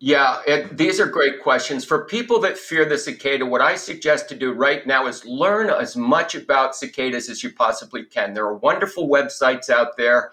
Yeah, 0.00 0.42
it, 0.44 0.76
these 0.76 0.98
are 0.98 1.06
great 1.06 1.40
questions. 1.40 1.84
For 1.84 2.04
people 2.04 2.40
that 2.40 2.58
fear 2.58 2.84
the 2.84 2.98
cicada, 2.98 3.46
what 3.46 3.60
I 3.60 3.76
suggest 3.76 4.28
to 4.30 4.34
do 4.34 4.52
right 4.52 4.84
now 4.88 5.06
is 5.06 5.24
learn 5.24 5.70
as 5.70 5.96
much 5.96 6.34
about 6.34 6.74
cicadas 6.74 7.28
as 7.28 7.44
you 7.44 7.52
possibly 7.52 8.04
can. 8.04 8.34
There 8.34 8.46
are 8.46 8.56
wonderful 8.56 9.08
websites 9.08 9.70
out 9.70 9.96
there. 9.96 10.32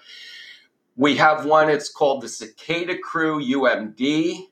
We 0.95 1.15
have 1.17 1.45
one, 1.45 1.69
it's 1.69 1.89
called 1.89 2.23
the 2.23 2.27
Cicada 2.27 2.97
Crew 2.97 3.39
UMD. 3.39 4.47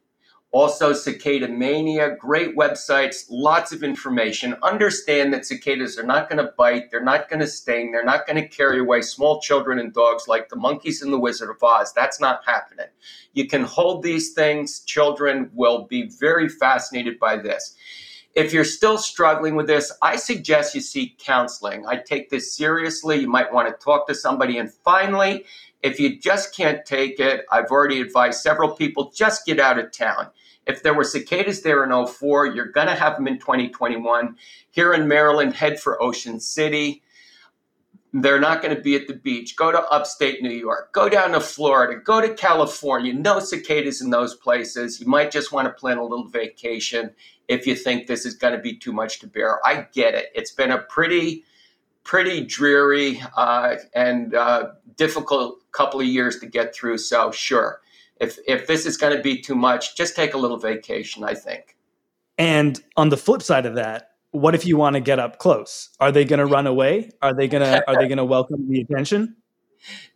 Also, 0.53 0.93
Cicada 0.93 1.48
Mania, 1.48 2.15
great 2.15 2.55
websites, 2.55 3.25
lots 3.27 3.72
of 3.72 3.81
information. 3.81 4.55
Understand 4.62 5.33
that 5.33 5.48
cicadas 5.48 5.98
are 5.98 6.05
not 6.05 6.29
going 6.29 6.38
to 6.38 6.53
bite, 6.55 6.91
they're 6.91 7.03
not 7.03 7.27
going 7.27 7.39
to 7.39 7.48
sting, 7.48 7.91
they're 7.91 8.05
not 8.05 8.27
going 8.27 8.39
to 8.39 8.48
carry 8.48 8.77
away 8.77 9.01
small 9.01 9.41
children 9.41 9.79
and 9.79 9.91
dogs 9.91 10.27
like 10.27 10.50
the 10.50 10.55
monkeys 10.55 11.01
in 11.01 11.10
The 11.10 11.17
Wizard 11.17 11.50
of 11.50 11.63
Oz. 11.63 11.91
That's 11.93 12.22
not 12.22 12.45
happening. 12.45 12.86
You 13.33 13.48
can 13.48 13.63
hold 13.63 14.03
these 14.03 14.33
things, 14.33 14.81
children 14.81 15.50
will 15.55 15.86
be 15.86 16.07
very 16.19 16.48
fascinated 16.48 17.17
by 17.17 17.38
this. 17.38 17.75
If 18.36 18.53
you're 18.53 18.63
still 18.63 19.00
struggling 19.00 19.55
with 19.55 19.65
this, 19.65 19.91
I 20.03 20.17
suggest 20.17 20.75
you 20.75 20.81
seek 20.81 21.17
counseling. 21.17 21.88
I 21.88 21.95
take 21.95 22.29
this 22.29 22.55
seriously. 22.55 23.22
You 23.22 23.27
might 23.27 23.51
want 23.51 23.69
to 23.69 23.83
talk 23.83 24.07
to 24.07 24.13
somebody. 24.13 24.60
And 24.60 24.72
finally, 24.72 25.45
if 25.81 26.00
you 26.00 26.19
just 26.19 26.55
can't 26.55 26.86
take 26.86 27.19
it, 27.19 27.45
I've 27.51 27.72
already 27.72 28.01
advised 28.01 28.41
several 28.41 28.69
people 28.69 29.12
just 29.15 29.48
get 29.48 29.60
out 29.60 29.79
of 29.79 29.91
town. 29.91 30.29
If 30.65 30.84
there 30.84 30.93
were 30.93 31.03
cicadas 31.03 31.62
there 31.62 31.84
in 31.84 32.05
04, 32.05 32.48
you're 32.48 32.72
going 32.72 32.88
to 32.88 32.96
have 32.96 33.15
them 33.15 33.27
in 33.27 33.39
2021. 33.39 34.38
Here 34.72 34.93
in 34.93 35.08
Maryland, 35.08 35.53
head 35.53 35.79
for 35.79 36.01
Ocean 36.01 36.39
City. 36.39 37.01
They're 38.13 38.39
not 38.39 38.62
going 38.62 38.75
to 38.75 38.82
be 38.82 38.96
at 38.96 39.08
the 39.08 39.15
beach. 39.15 39.55
Go 39.55 39.72
to 39.72 39.82
upstate 39.89 40.41
New 40.41 40.51
York. 40.51 40.93
Go 40.93 41.10
down 41.10 41.32
to 41.32 41.39
Florida. 41.39 42.00
Go 42.00 42.22
to 42.22 42.34
California. 42.36 43.12
No 43.12 43.39
cicadas 43.39 44.01
in 44.01 44.12
those 44.12 44.36
places. 44.36 45.01
You 45.01 45.08
might 45.08 45.32
just 45.32 45.51
want 45.51 45.65
to 45.65 45.74
plan 45.74 45.98
a 45.98 46.03
little 46.03 46.27
vacation 46.27 47.12
if 47.48 47.65
you 47.67 47.75
think 47.75 48.08
this 48.08 48.25
is 48.25 48.36
going 48.36 48.53
to 48.53 48.60
be 48.60 48.77
too 48.77 48.93
much 48.93 49.20
to 49.20 49.27
bear. 49.27 49.60
I 49.65 49.88
get 49.91 50.13
it. 50.13 50.27
It's 50.36 50.51
been 50.51 50.72
a 50.72 50.77
pretty, 50.77 51.43
pretty 52.03 52.46
dreary 52.46 53.22
uh, 53.36 53.77
and 53.96 54.36
uh, 54.36 54.70
difficult 54.96 55.60
couple 55.72 56.00
of 56.00 56.05
years 56.05 56.39
to 56.39 56.46
get 56.46 56.74
through. 56.75 57.00
So, 57.00 57.32
sure 57.32 57.82
if 58.20 58.38
if 58.48 58.67
this 58.67 58.86
is 58.86 58.98
going 58.98 59.15
to 59.15 59.22
be 59.22 59.41
too 59.41 59.55
much, 59.55 59.96
just 59.96 60.15
take 60.15 60.34
a 60.34 60.38
little 60.38 60.58
vacation. 60.58 61.24
I 61.24 61.34
think. 61.34 61.75
And 62.38 62.82
on 62.98 63.10
the 63.10 63.17
flip 63.17 63.43
side 63.43 63.65
of 63.65 63.75
that, 63.75 64.12
what 64.32 64.55
if 64.55 64.65
you 64.65 64.77
want 64.77 64.96
to 64.96 65.00
get 65.00 65.20
up 65.20 65.38
close? 65.38 65.89
Are 66.00 66.12
they 66.12 66.25
going 66.25 66.39
to 66.39 66.46
run 66.46 66.67
away? 66.67 67.12
Are 67.22 67.34
they 67.34 67.48
going 67.48 67.63
to 67.63 67.88
are 67.88 67.96
they 67.96 68.08
going 68.08 68.17
to 68.17 68.25
welcome 68.25 68.67
the 68.70 68.82
attention? 68.82 69.36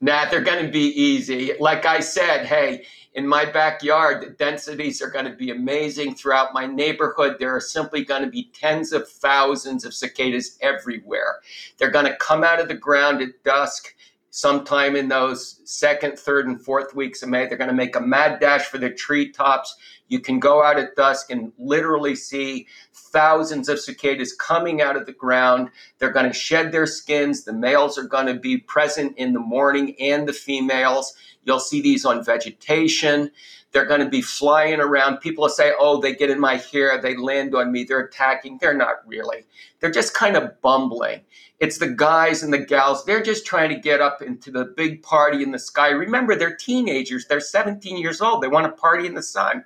Nah, 0.02 0.26
they're 0.30 0.42
going 0.42 0.66
to 0.66 0.72
be 0.72 0.88
easy. 1.00 1.52
Like 1.60 1.86
I 1.86 2.00
said, 2.00 2.46
hey, 2.46 2.86
in 3.14 3.28
my 3.28 3.46
backyard, 3.46 4.22
the 4.22 4.30
densities 4.30 5.02
are 5.02 5.10
going 5.10 5.26
to 5.26 5.36
be 5.36 5.50
amazing 5.50 6.16
throughout 6.16 6.54
my 6.54 6.66
neighborhood. 6.66 7.38
There 7.40 7.56
are 7.56 7.60
simply 7.60 8.06
going 8.06 8.22
to 8.22 8.30
be 8.30 8.50
tens 8.54 8.94
of 8.94 9.10
thousands 9.10 9.84
of 9.84 9.94
cicadas 9.94 10.58
everywhere. 10.62 11.42
They're 11.78 11.92
going 11.92 12.06
to 12.06 12.16
come 12.18 12.44
out 12.44 12.62
of 12.62 12.68
the 12.68 12.76
ground 12.76 13.22
at 13.22 13.44
dusk 13.44 13.96
sometime 14.30 14.96
in 14.96 15.08
those 15.08 15.62
second, 15.66 16.20
third, 16.20 16.48
and 16.48 16.62
fourth 16.62 16.94
weeks 16.96 17.24
of 17.24 17.30
May. 17.30 17.48
They're 17.48 17.58
going 17.58 17.70
to 17.70 17.76
make 17.76 17.96
a 17.96 18.02
mad 18.02 18.40
dash 18.40 18.66
for 18.66 18.78
the 18.78 18.90
treetops. 18.90 19.76
You 20.08 20.20
can 20.20 20.40
go 20.40 20.64
out 20.64 20.80
at 20.80 20.96
dusk 20.96 21.30
and 21.32 21.52
literally 21.58 22.16
see 22.16 22.68
thousands 22.94 23.70
of 23.70 23.80
cicadas 23.80 24.34
coming 24.34 24.82
out 24.82 24.96
of 24.96 25.06
the 25.06 25.14
ground. 25.14 25.70
They're 26.00 26.12
going 26.12 26.28
to 26.28 26.34
shed 26.34 26.72
their 26.72 26.86
skins. 26.86 27.44
The 27.44 27.54
males 27.54 27.98
are 27.98 28.04
going 28.04 28.28
to 28.28 28.36
be 28.36 28.58
present 28.58 29.18
in 29.18 29.34
the 29.34 29.40
morning 29.40 29.96
and 30.00 30.28
the 30.28 30.34
females. 30.34 31.14
You'll 31.44 31.60
see 31.60 31.82
these 31.82 32.06
on 32.06 32.24
vegetation. 32.24 33.32
They're 33.72 33.86
going 33.86 34.02
to 34.02 34.10
be 34.10 34.22
flying 34.22 34.80
around. 34.80 35.18
People 35.18 35.44
will 35.44 35.50
say, 35.50 35.74
oh, 35.78 36.00
they 36.00 36.16
get 36.16 36.30
in 36.30 36.40
my 36.40 36.56
hair, 36.56 37.02
they 37.02 37.16
land 37.16 37.54
on 37.54 37.72
me, 37.72 37.84
they're 37.84 38.00
attacking. 38.00 38.58
They're 38.60 38.74
not 38.74 39.06
really. 39.06 39.46
They're 39.80 39.92
just 39.92 40.14
kind 40.14 40.36
of 40.36 40.60
bumbling. 40.62 41.22
It's 41.60 41.78
the 41.78 41.88
guys 41.90 42.44
and 42.44 42.54
the 42.54 42.60
gals. 42.60 43.04
They're 43.06 43.24
just 43.24 43.46
trying 43.46 43.70
to 43.70 43.80
get 43.80 44.00
up 44.00 44.22
into 44.22 44.52
the 44.52 44.66
big 44.66 45.02
party 45.04 45.44
in 45.44 45.52
the 45.52 45.60
sky. 45.60 45.90
Remember, 45.90 46.36
they're 46.36 46.56
teenagers. 46.56 47.26
They're 47.28 47.40
17 47.40 47.98
years 47.98 48.22
old. 48.22 48.42
They 48.42 48.48
want 48.48 48.66
to 48.66 48.82
party 48.82 49.06
in 49.08 49.16
the 49.16 49.24
sun. 49.24 49.64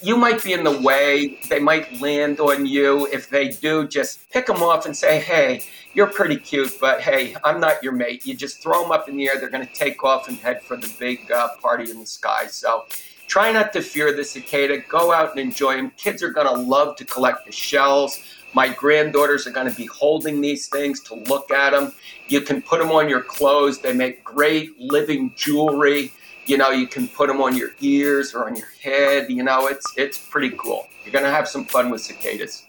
You 0.00 0.16
might 0.16 0.44
be 0.44 0.52
in 0.52 0.62
the 0.62 0.80
way. 0.80 1.40
They 1.48 1.58
might 1.58 2.00
land 2.00 2.38
on 2.38 2.66
you. 2.66 3.06
If 3.06 3.30
they 3.30 3.48
do, 3.48 3.86
just 3.88 4.30
pick 4.30 4.46
them 4.46 4.62
off 4.62 4.86
and 4.86 4.96
say, 4.96 5.18
hey, 5.18 5.62
you're 5.92 6.06
pretty 6.06 6.36
cute, 6.36 6.78
but 6.80 7.00
hey, 7.00 7.34
I'm 7.42 7.60
not 7.60 7.82
your 7.82 7.92
mate. 7.92 8.24
You 8.24 8.34
just 8.34 8.62
throw 8.62 8.82
them 8.82 8.92
up 8.92 9.08
in 9.08 9.16
the 9.16 9.28
air. 9.28 9.40
They're 9.40 9.50
going 9.50 9.66
to 9.66 9.74
take 9.74 10.04
off 10.04 10.28
and 10.28 10.36
head 10.36 10.62
for 10.62 10.76
the 10.76 10.92
big 11.00 11.30
uh, 11.32 11.48
party 11.60 11.90
in 11.90 11.98
the 11.98 12.06
sky. 12.06 12.46
So 12.46 12.86
try 13.26 13.50
not 13.50 13.72
to 13.72 13.82
fear 13.82 14.14
the 14.14 14.22
cicada. 14.22 14.78
Go 14.88 15.12
out 15.12 15.32
and 15.32 15.40
enjoy 15.40 15.74
them. 15.76 15.90
Kids 15.96 16.22
are 16.22 16.30
going 16.30 16.46
to 16.46 16.54
love 16.54 16.94
to 16.96 17.04
collect 17.04 17.46
the 17.46 17.52
shells 17.52 18.20
My 18.54 18.68
granddaughters 18.68 19.46
are 19.46 19.50
going 19.50 19.68
to 19.68 19.76
be 19.76 19.86
holding 19.86 20.40
these 20.40 20.68
things 20.68 21.00
to 21.00 21.14
look 21.14 21.50
at 21.50 21.70
them. 21.70 21.92
You 22.28 22.40
can 22.40 22.62
put 22.62 22.80
them 22.80 22.90
on 22.90 23.08
your 23.08 23.22
clothes. 23.22 23.78
They 23.78 23.92
make 23.92 24.24
great 24.24 24.78
living 24.78 25.32
jewelry. 25.36 26.12
You 26.48 26.56
know, 26.56 26.70
you 26.70 26.86
can 26.86 27.08
put 27.08 27.28
them 27.28 27.42
on 27.42 27.58
your 27.58 27.72
ears 27.82 28.34
or 28.34 28.46
on 28.46 28.56
your 28.56 28.68
head. 28.82 29.30
You 29.30 29.42
know, 29.42 29.66
it's 29.66 29.84
it's 29.98 30.16
pretty 30.16 30.48
cool. 30.56 30.88
You're 31.04 31.12
to 31.20 31.30
have 31.30 31.46
some 31.46 31.66
fun 31.66 31.90
with 31.90 32.00
cicadas. 32.00 32.64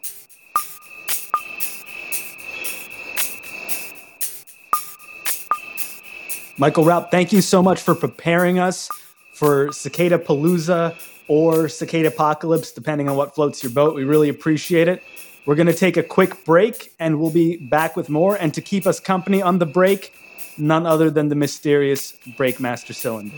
Michael 6.58 6.84
Raupp, 6.84 7.10
thank 7.10 7.32
you 7.32 7.42
so 7.42 7.64
much 7.64 7.82
for 7.82 7.96
preparing 7.96 8.60
us 8.60 8.90
for 9.32 9.72
Cicada 9.72 10.18
Palooza 10.18 10.94
or 11.30 11.70
Cicada 11.70 12.10
Apocalypse, 12.10 12.74
depending 12.74 13.08
on 13.08 13.16
what 13.16 13.34
floats 13.34 13.64
your 13.64 13.72
boat. 13.72 13.96
We 13.96 14.04
really 14.04 14.28
appreciate 14.28 14.90
it. 14.90 15.02
We're 15.46 15.56
going 15.56 15.68
to 15.68 15.74
take 15.74 15.96
a 15.96 16.04
quick 16.04 16.44
break 16.44 16.92
and 17.00 17.18
we'll 17.18 17.32
be 17.32 17.56
back 17.56 17.96
with 17.96 18.10
more. 18.10 18.36
And 18.36 18.54
to 18.56 18.62
keep 18.62 18.86
us 18.86 19.00
company 19.00 19.42
on 19.42 19.60
the 19.60 19.66
break, 19.66 20.14
none 20.58 20.86
other 20.86 21.10
than 21.10 21.30
the 21.30 21.36
mysterious 21.36 22.12
Breakmaster 22.38 22.94
Cylinder. 22.94 23.38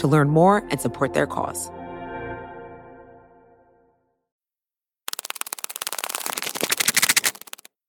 to 0.00 0.08
learn 0.08 0.28
more 0.28 0.66
and 0.70 0.80
support 0.80 1.14
their 1.14 1.26
cause. 1.26 1.70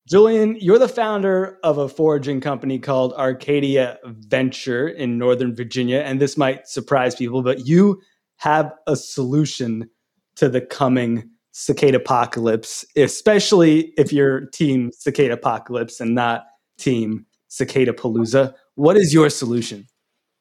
Julian, 0.07 0.57
you're 0.59 0.77
the 0.77 0.89
founder 0.89 1.57
of 1.63 1.77
a 1.77 1.87
foraging 1.87 2.41
company 2.41 2.77
called 2.77 3.13
Arcadia 3.13 3.97
Venture 4.03 4.89
in 4.89 5.17
Northern 5.17 5.55
Virginia. 5.55 5.99
And 5.99 6.19
this 6.19 6.35
might 6.37 6.67
surprise 6.67 7.15
people, 7.15 7.41
but 7.41 7.65
you 7.65 8.01
have 8.35 8.73
a 8.87 8.97
solution 8.97 9.89
to 10.35 10.49
the 10.49 10.59
coming 10.59 11.29
cicada 11.51 11.97
apocalypse, 11.97 12.83
especially 12.97 13.93
if 13.97 14.11
you're 14.11 14.47
team 14.47 14.91
cicada 14.91 15.33
apocalypse 15.33 16.01
and 16.01 16.13
not 16.13 16.43
team 16.77 17.25
cicada 17.47 17.93
palooza. 17.93 18.53
What 18.75 18.97
is 18.97 19.13
your 19.13 19.29
solution? 19.29 19.87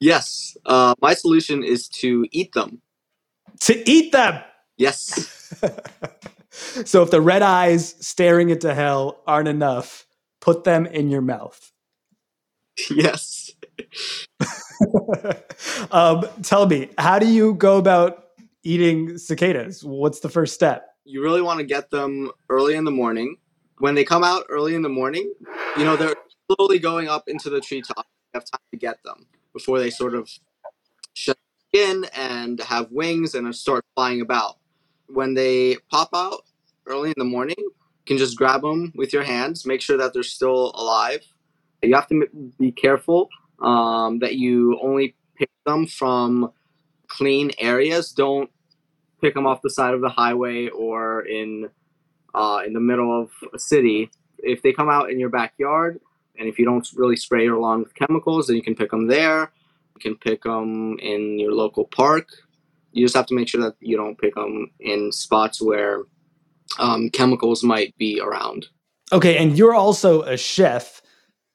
Yes. 0.00 0.56
Uh, 0.64 0.94
my 1.00 1.14
solution 1.14 1.62
is 1.62 1.88
to 1.88 2.26
eat 2.32 2.52
them. 2.52 2.80
To 3.60 3.88
eat 3.88 4.12
them? 4.12 4.42
Yes. 4.78 5.52
so 6.50 7.02
if 7.02 7.10
the 7.10 7.20
red 7.20 7.42
eyes 7.42 7.94
staring 8.00 8.48
into 8.48 8.74
hell 8.74 9.22
aren't 9.26 9.48
enough, 9.48 10.06
put 10.40 10.64
them 10.64 10.86
in 10.86 11.10
your 11.10 11.20
mouth. 11.20 11.70
Yes. 12.90 13.50
um, 15.90 16.24
tell 16.42 16.66
me, 16.66 16.88
how 16.96 17.18
do 17.18 17.26
you 17.26 17.52
go 17.54 17.76
about 17.76 18.28
eating 18.62 19.18
cicadas? 19.18 19.84
What's 19.84 20.20
the 20.20 20.30
first 20.30 20.54
step? 20.54 20.86
You 21.04 21.22
really 21.22 21.42
want 21.42 21.58
to 21.58 21.66
get 21.66 21.90
them 21.90 22.30
early 22.48 22.74
in 22.74 22.84
the 22.84 22.90
morning. 22.90 23.36
When 23.78 23.94
they 23.94 24.04
come 24.04 24.24
out 24.24 24.44
early 24.48 24.74
in 24.74 24.80
the 24.80 24.88
morning, 24.88 25.30
you 25.76 25.84
know, 25.84 25.96
they're 25.96 26.14
slowly 26.50 26.78
going 26.78 27.08
up 27.08 27.24
into 27.28 27.50
the 27.50 27.60
treetop. 27.60 28.06
You 28.32 28.38
have 28.38 28.44
time 28.44 28.60
to 28.72 28.78
get 28.78 29.02
them 29.04 29.26
before 29.52 29.78
they 29.78 29.90
sort 29.90 30.14
of 30.14 30.30
shut 31.14 31.36
in 31.72 32.06
and 32.16 32.60
have 32.60 32.90
wings 32.90 33.34
and 33.34 33.54
start 33.54 33.84
flying 33.94 34.20
about. 34.20 34.58
When 35.08 35.34
they 35.34 35.76
pop 35.90 36.10
out 36.14 36.42
early 36.86 37.10
in 37.10 37.14
the 37.16 37.24
morning, 37.24 37.56
you 37.58 37.72
can 38.06 38.18
just 38.18 38.36
grab 38.36 38.62
them 38.62 38.92
with 38.94 39.12
your 39.12 39.22
hands, 39.22 39.66
make 39.66 39.80
sure 39.80 39.96
that 39.98 40.12
they're 40.12 40.22
still 40.22 40.72
alive. 40.74 41.20
You 41.82 41.94
have 41.94 42.08
to 42.08 42.26
be 42.58 42.72
careful 42.72 43.28
um, 43.60 44.18
that 44.20 44.36
you 44.36 44.78
only 44.80 45.14
pick 45.36 45.50
them 45.66 45.86
from 45.86 46.52
clean 47.08 47.50
areas. 47.58 48.12
Don't 48.12 48.50
pick 49.20 49.34
them 49.34 49.46
off 49.46 49.62
the 49.62 49.70
side 49.70 49.94
of 49.94 50.00
the 50.00 50.08
highway 50.08 50.68
or 50.68 51.22
in 51.22 51.68
uh, 52.34 52.62
in 52.66 52.72
the 52.72 52.80
middle 52.80 53.22
of 53.22 53.30
a 53.52 53.58
city. 53.58 54.10
If 54.38 54.62
they 54.62 54.72
come 54.72 54.88
out 54.88 55.10
in 55.10 55.18
your 55.18 55.28
backyard, 55.28 56.00
and 56.40 56.48
if 56.48 56.58
you 56.58 56.64
don't 56.64 56.88
really 56.96 57.16
spray 57.16 57.44
your 57.44 57.58
lawn 57.58 57.80
with 57.80 57.94
chemicals, 57.94 58.46
then 58.46 58.56
you 58.56 58.62
can 58.62 58.74
pick 58.74 58.90
them 58.90 59.06
there. 59.06 59.52
You 59.94 60.00
can 60.00 60.16
pick 60.16 60.42
them 60.42 60.98
in 60.98 61.38
your 61.38 61.52
local 61.52 61.84
park. 61.84 62.28
You 62.92 63.04
just 63.04 63.14
have 63.14 63.26
to 63.26 63.34
make 63.34 63.46
sure 63.46 63.60
that 63.60 63.76
you 63.80 63.96
don't 63.96 64.18
pick 64.18 64.34
them 64.34 64.70
in 64.80 65.12
spots 65.12 65.60
where 65.60 66.04
um, 66.78 67.10
chemicals 67.10 67.62
might 67.62 67.96
be 67.98 68.20
around. 68.20 68.66
Okay, 69.12 69.36
and 69.36 69.56
you're 69.58 69.74
also 69.74 70.22
a 70.22 70.36
chef, 70.36 71.02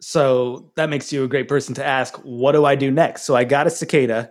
so 0.02 0.72
that 0.76 0.90
makes 0.90 1.12
you 1.12 1.24
a 1.24 1.28
great 1.28 1.48
person 1.48 1.74
to 1.76 1.86
ask, 1.86 2.16
what 2.18 2.52
do 2.52 2.66
I 2.66 2.76
do 2.76 2.92
next? 2.92 3.24
So 3.24 3.36
I 3.36 3.44
got 3.44 3.66
a 3.66 3.72
cicada, 3.72 4.30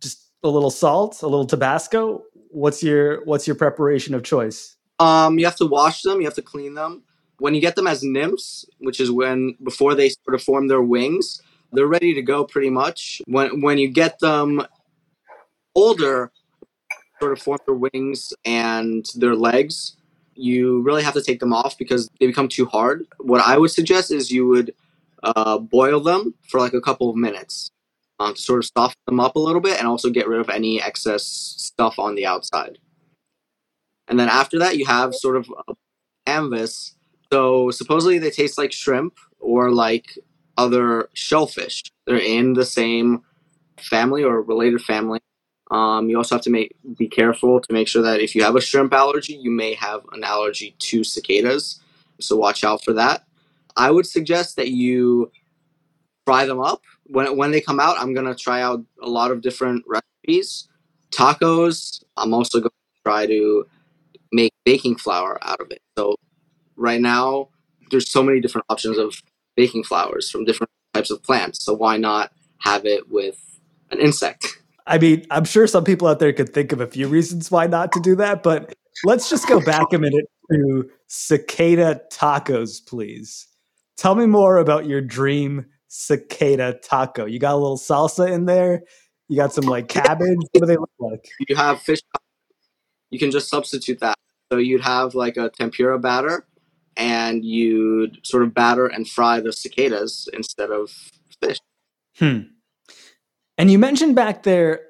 just 0.00 0.30
a 0.44 0.48
little 0.48 0.70
salt, 0.70 1.22
a 1.22 1.26
little 1.26 1.46
Tabasco. 1.46 2.22
What's 2.50 2.82
your 2.82 3.24
what's 3.24 3.46
your 3.46 3.56
preparation 3.56 4.14
of 4.14 4.22
choice? 4.22 4.76
Um, 4.98 5.38
you 5.38 5.46
have 5.46 5.56
to 5.56 5.66
wash 5.66 6.02
them, 6.02 6.20
you 6.20 6.26
have 6.26 6.34
to 6.34 6.42
clean 6.42 6.74
them. 6.74 7.02
When 7.42 7.54
you 7.56 7.60
get 7.60 7.74
them 7.74 7.88
as 7.88 8.04
nymphs, 8.04 8.64
which 8.78 9.00
is 9.00 9.10
when 9.10 9.56
before 9.64 9.96
they 9.96 10.10
sort 10.10 10.36
of 10.36 10.42
form 10.44 10.68
their 10.68 10.80
wings, 10.80 11.42
they're 11.72 11.88
ready 11.88 12.14
to 12.14 12.22
go 12.22 12.44
pretty 12.44 12.70
much. 12.70 13.20
When 13.26 13.60
when 13.62 13.78
you 13.78 13.88
get 13.88 14.20
them 14.20 14.64
older, 15.74 16.30
sort 17.18 17.32
of 17.32 17.40
form 17.40 17.58
their 17.66 17.74
wings 17.74 18.32
and 18.44 19.04
their 19.16 19.34
legs, 19.34 19.96
you 20.34 20.82
really 20.82 21.02
have 21.02 21.14
to 21.14 21.22
take 21.22 21.40
them 21.40 21.52
off 21.52 21.76
because 21.76 22.08
they 22.20 22.28
become 22.28 22.46
too 22.46 22.66
hard. 22.66 23.08
What 23.18 23.40
I 23.40 23.58
would 23.58 23.72
suggest 23.72 24.12
is 24.12 24.30
you 24.30 24.46
would 24.46 24.72
uh, 25.24 25.58
boil 25.58 25.98
them 25.98 26.34
for 26.48 26.60
like 26.60 26.74
a 26.74 26.80
couple 26.80 27.10
of 27.10 27.16
minutes 27.16 27.72
um, 28.20 28.34
to 28.34 28.40
sort 28.40 28.60
of 28.60 28.70
soften 28.76 29.02
them 29.06 29.18
up 29.18 29.34
a 29.34 29.40
little 29.40 29.60
bit 29.60 29.80
and 29.80 29.88
also 29.88 30.10
get 30.10 30.28
rid 30.28 30.38
of 30.38 30.48
any 30.48 30.80
excess 30.80 31.24
stuff 31.24 31.98
on 31.98 32.14
the 32.14 32.24
outside. 32.24 32.78
And 34.06 34.16
then 34.16 34.28
after 34.28 34.60
that, 34.60 34.76
you 34.76 34.86
have 34.86 35.12
sort 35.12 35.36
of 35.36 35.52
a 35.66 35.74
canvas. 36.24 36.94
So 37.32 37.70
supposedly 37.70 38.18
they 38.18 38.30
taste 38.30 38.58
like 38.58 38.72
shrimp 38.72 39.18
or 39.40 39.70
like 39.70 40.18
other 40.58 41.08
shellfish. 41.14 41.82
They're 42.04 42.18
in 42.18 42.52
the 42.52 42.66
same 42.66 43.22
family 43.80 44.22
or 44.22 44.42
related 44.42 44.82
family. 44.82 45.20
Um, 45.70 46.10
you 46.10 46.18
also 46.18 46.34
have 46.34 46.44
to 46.44 46.50
make 46.50 46.76
be 46.98 47.08
careful 47.08 47.58
to 47.58 47.72
make 47.72 47.88
sure 47.88 48.02
that 48.02 48.20
if 48.20 48.34
you 48.34 48.42
have 48.42 48.54
a 48.54 48.60
shrimp 48.60 48.92
allergy, 48.92 49.32
you 49.32 49.50
may 49.50 49.72
have 49.72 50.02
an 50.12 50.24
allergy 50.24 50.76
to 50.78 51.02
cicadas. 51.04 51.80
So 52.20 52.36
watch 52.36 52.64
out 52.64 52.84
for 52.84 52.92
that. 52.92 53.24
I 53.78 53.90
would 53.90 54.06
suggest 54.06 54.56
that 54.56 54.68
you 54.68 55.32
fry 56.26 56.44
them 56.44 56.60
up 56.60 56.82
when 57.04 57.34
when 57.38 57.50
they 57.50 57.62
come 57.62 57.80
out. 57.80 57.96
I'm 57.98 58.12
gonna 58.12 58.34
try 58.34 58.60
out 58.60 58.84
a 59.00 59.08
lot 59.08 59.30
of 59.30 59.40
different 59.40 59.84
recipes. 59.88 60.68
Tacos. 61.10 62.04
I'm 62.18 62.34
also 62.34 62.60
going 62.60 62.70
to 62.70 63.02
try 63.04 63.26
to 63.26 63.66
make 64.32 64.52
baking 64.66 64.96
flour 64.96 65.38
out 65.42 65.60
of 65.60 65.70
it. 65.70 65.80
So 65.96 66.16
right 66.76 67.00
now, 67.00 67.48
there's 67.90 68.10
so 68.10 68.22
many 68.22 68.40
different 68.40 68.64
options 68.68 68.98
of 68.98 69.22
baking 69.56 69.84
flowers 69.84 70.30
from 70.30 70.44
different 70.44 70.70
types 70.94 71.10
of 71.10 71.22
plants. 71.22 71.64
So 71.64 71.74
why 71.74 71.96
not 71.96 72.32
have 72.58 72.86
it 72.86 73.10
with 73.10 73.38
an 73.90 74.00
insect? 74.00 74.46
I 74.86 74.98
mean, 74.98 75.26
I'm 75.30 75.44
sure 75.44 75.66
some 75.66 75.84
people 75.84 76.08
out 76.08 76.18
there 76.18 76.32
could 76.32 76.52
think 76.52 76.72
of 76.72 76.80
a 76.80 76.86
few 76.86 77.06
reasons 77.06 77.50
why 77.50 77.66
not 77.66 77.92
to 77.92 78.00
do 78.00 78.16
that, 78.16 78.42
but 78.42 78.74
let's 79.04 79.30
just 79.30 79.48
go 79.48 79.60
back 79.60 79.92
a 79.92 79.98
minute 79.98 80.24
to 80.50 80.90
cicada 81.06 82.00
tacos, 82.12 82.84
please. 82.84 83.46
Tell 83.96 84.14
me 84.14 84.26
more 84.26 84.56
about 84.56 84.86
your 84.86 85.00
dream 85.00 85.66
cicada 85.88 86.78
taco. 86.82 87.26
You 87.26 87.38
got 87.38 87.54
a 87.54 87.56
little 87.56 87.78
salsa 87.78 88.30
in 88.30 88.46
there. 88.46 88.82
You 89.28 89.36
got 89.36 89.52
some 89.52 89.64
like 89.64 89.88
cabbage. 89.88 90.38
What 90.52 90.60
do 90.60 90.66
they 90.66 90.76
look 90.76 90.90
like? 90.98 91.28
You 91.48 91.54
have 91.54 91.80
fish. 91.80 92.00
You 93.10 93.18
can 93.18 93.30
just 93.30 93.48
substitute 93.48 94.00
that. 94.00 94.16
So 94.50 94.58
you'd 94.58 94.82
have 94.82 95.14
like 95.14 95.36
a 95.36 95.50
tempura 95.50 95.98
batter, 95.98 96.46
and 96.96 97.44
you'd 97.44 98.18
sort 98.24 98.42
of 98.42 98.54
batter 98.54 98.86
and 98.86 99.08
fry 99.08 99.40
the 99.40 99.52
cicadas 99.52 100.28
instead 100.32 100.70
of 100.70 100.90
fish. 101.42 101.58
Hmm. 102.18 102.40
And 103.58 103.70
you 103.70 103.78
mentioned 103.78 104.14
back 104.14 104.42
there 104.42 104.80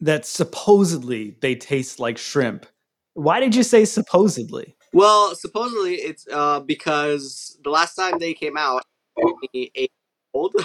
that 0.00 0.26
supposedly 0.26 1.36
they 1.40 1.54
taste 1.54 2.00
like 2.00 2.18
shrimp. 2.18 2.66
Why 3.14 3.40
did 3.40 3.54
you 3.54 3.62
say 3.62 3.84
supposedly? 3.84 4.76
Well, 4.92 5.34
supposedly 5.34 5.94
it's 5.94 6.26
uh, 6.30 6.60
because 6.60 7.58
the 7.64 7.70
last 7.70 7.94
time 7.94 8.18
they 8.18 8.34
came 8.34 8.56
out, 8.56 8.84
eight 9.54 9.92
old, 10.34 10.54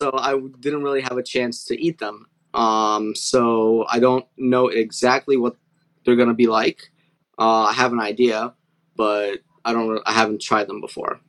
so 0.00 0.10
I 0.14 0.38
didn't 0.60 0.82
really 0.82 1.02
have 1.02 1.18
a 1.18 1.22
chance 1.22 1.64
to 1.66 1.80
eat 1.80 1.98
them. 1.98 2.26
Um, 2.54 3.14
so 3.14 3.84
I 3.90 3.98
don't 3.98 4.26
know 4.38 4.68
exactly 4.68 5.36
what 5.36 5.56
they're 6.04 6.16
gonna 6.16 6.34
be 6.34 6.46
like. 6.46 6.90
Uh, 7.38 7.64
I 7.64 7.72
have 7.72 7.92
an 7.92 8.00
idea, 8.00 8.54
but 8.96 9.40
I 9.64 9.72
don't. 9.72 10.00
I 10.06 10.12
haven't 10.12 10.42
tried 10.42 10.68
them 10.68 10.80
before. 10.80 11.20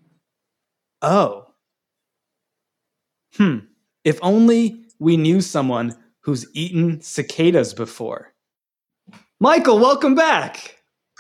Oh. 1.02 1.48
Hmm. 3.36 3.60
If 4.04 4.20
only 4.22 4.86
we 5.00 5.18
knew 5.18 5.42
someone 5.42 5.96
who's 6.22 6.48
eaten 6.54 7.02
cicadas 7.02 7.74
before. 7.74 8.34
Michael, 9.40 9.80
welcome 9.80 10.16
back. 10.16 10.78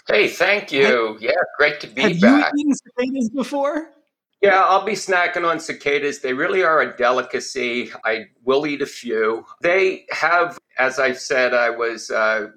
Hey, 0.07 0.27
thank 0.27 0.71
you. 0.71 1.13
Have, 1.13 1.21
yeah, 1.21 1.31
great 1.57 1.79
to 1.81 1.87
be 1.87 2.01
have 2.01 2.21
back. 2.21 2.43
Have 2.45 2.53
you 2.55 2.61
eaten 2.61 2.75
cicadas 2.75 3.29
before? 3.29 3.89
Yeah, 4.41 4.61
I'll 4.61 4.85
be 4.85 4.93
snacking 4.93 5.49
on 5.49 5.59
cicadas. 5.59 6.19
They 6.21 6.33
really 6.33 6.61
are 6.61 6.81
a 6.81 6.95
delicacy. 6.95 7.91
I 8.03 8.25
will 8.43 8.67
eat 8.67 8.81
a 8.81 8.85
few. 8.85 9.45
They 9.61 10.05
have, 10.11 10.59
as 10.77 10.99
I 10.99 11.13
said, 11.13 11.53
I 11.53 11.69
was 11.69 12.11
uh, 12.11 12.47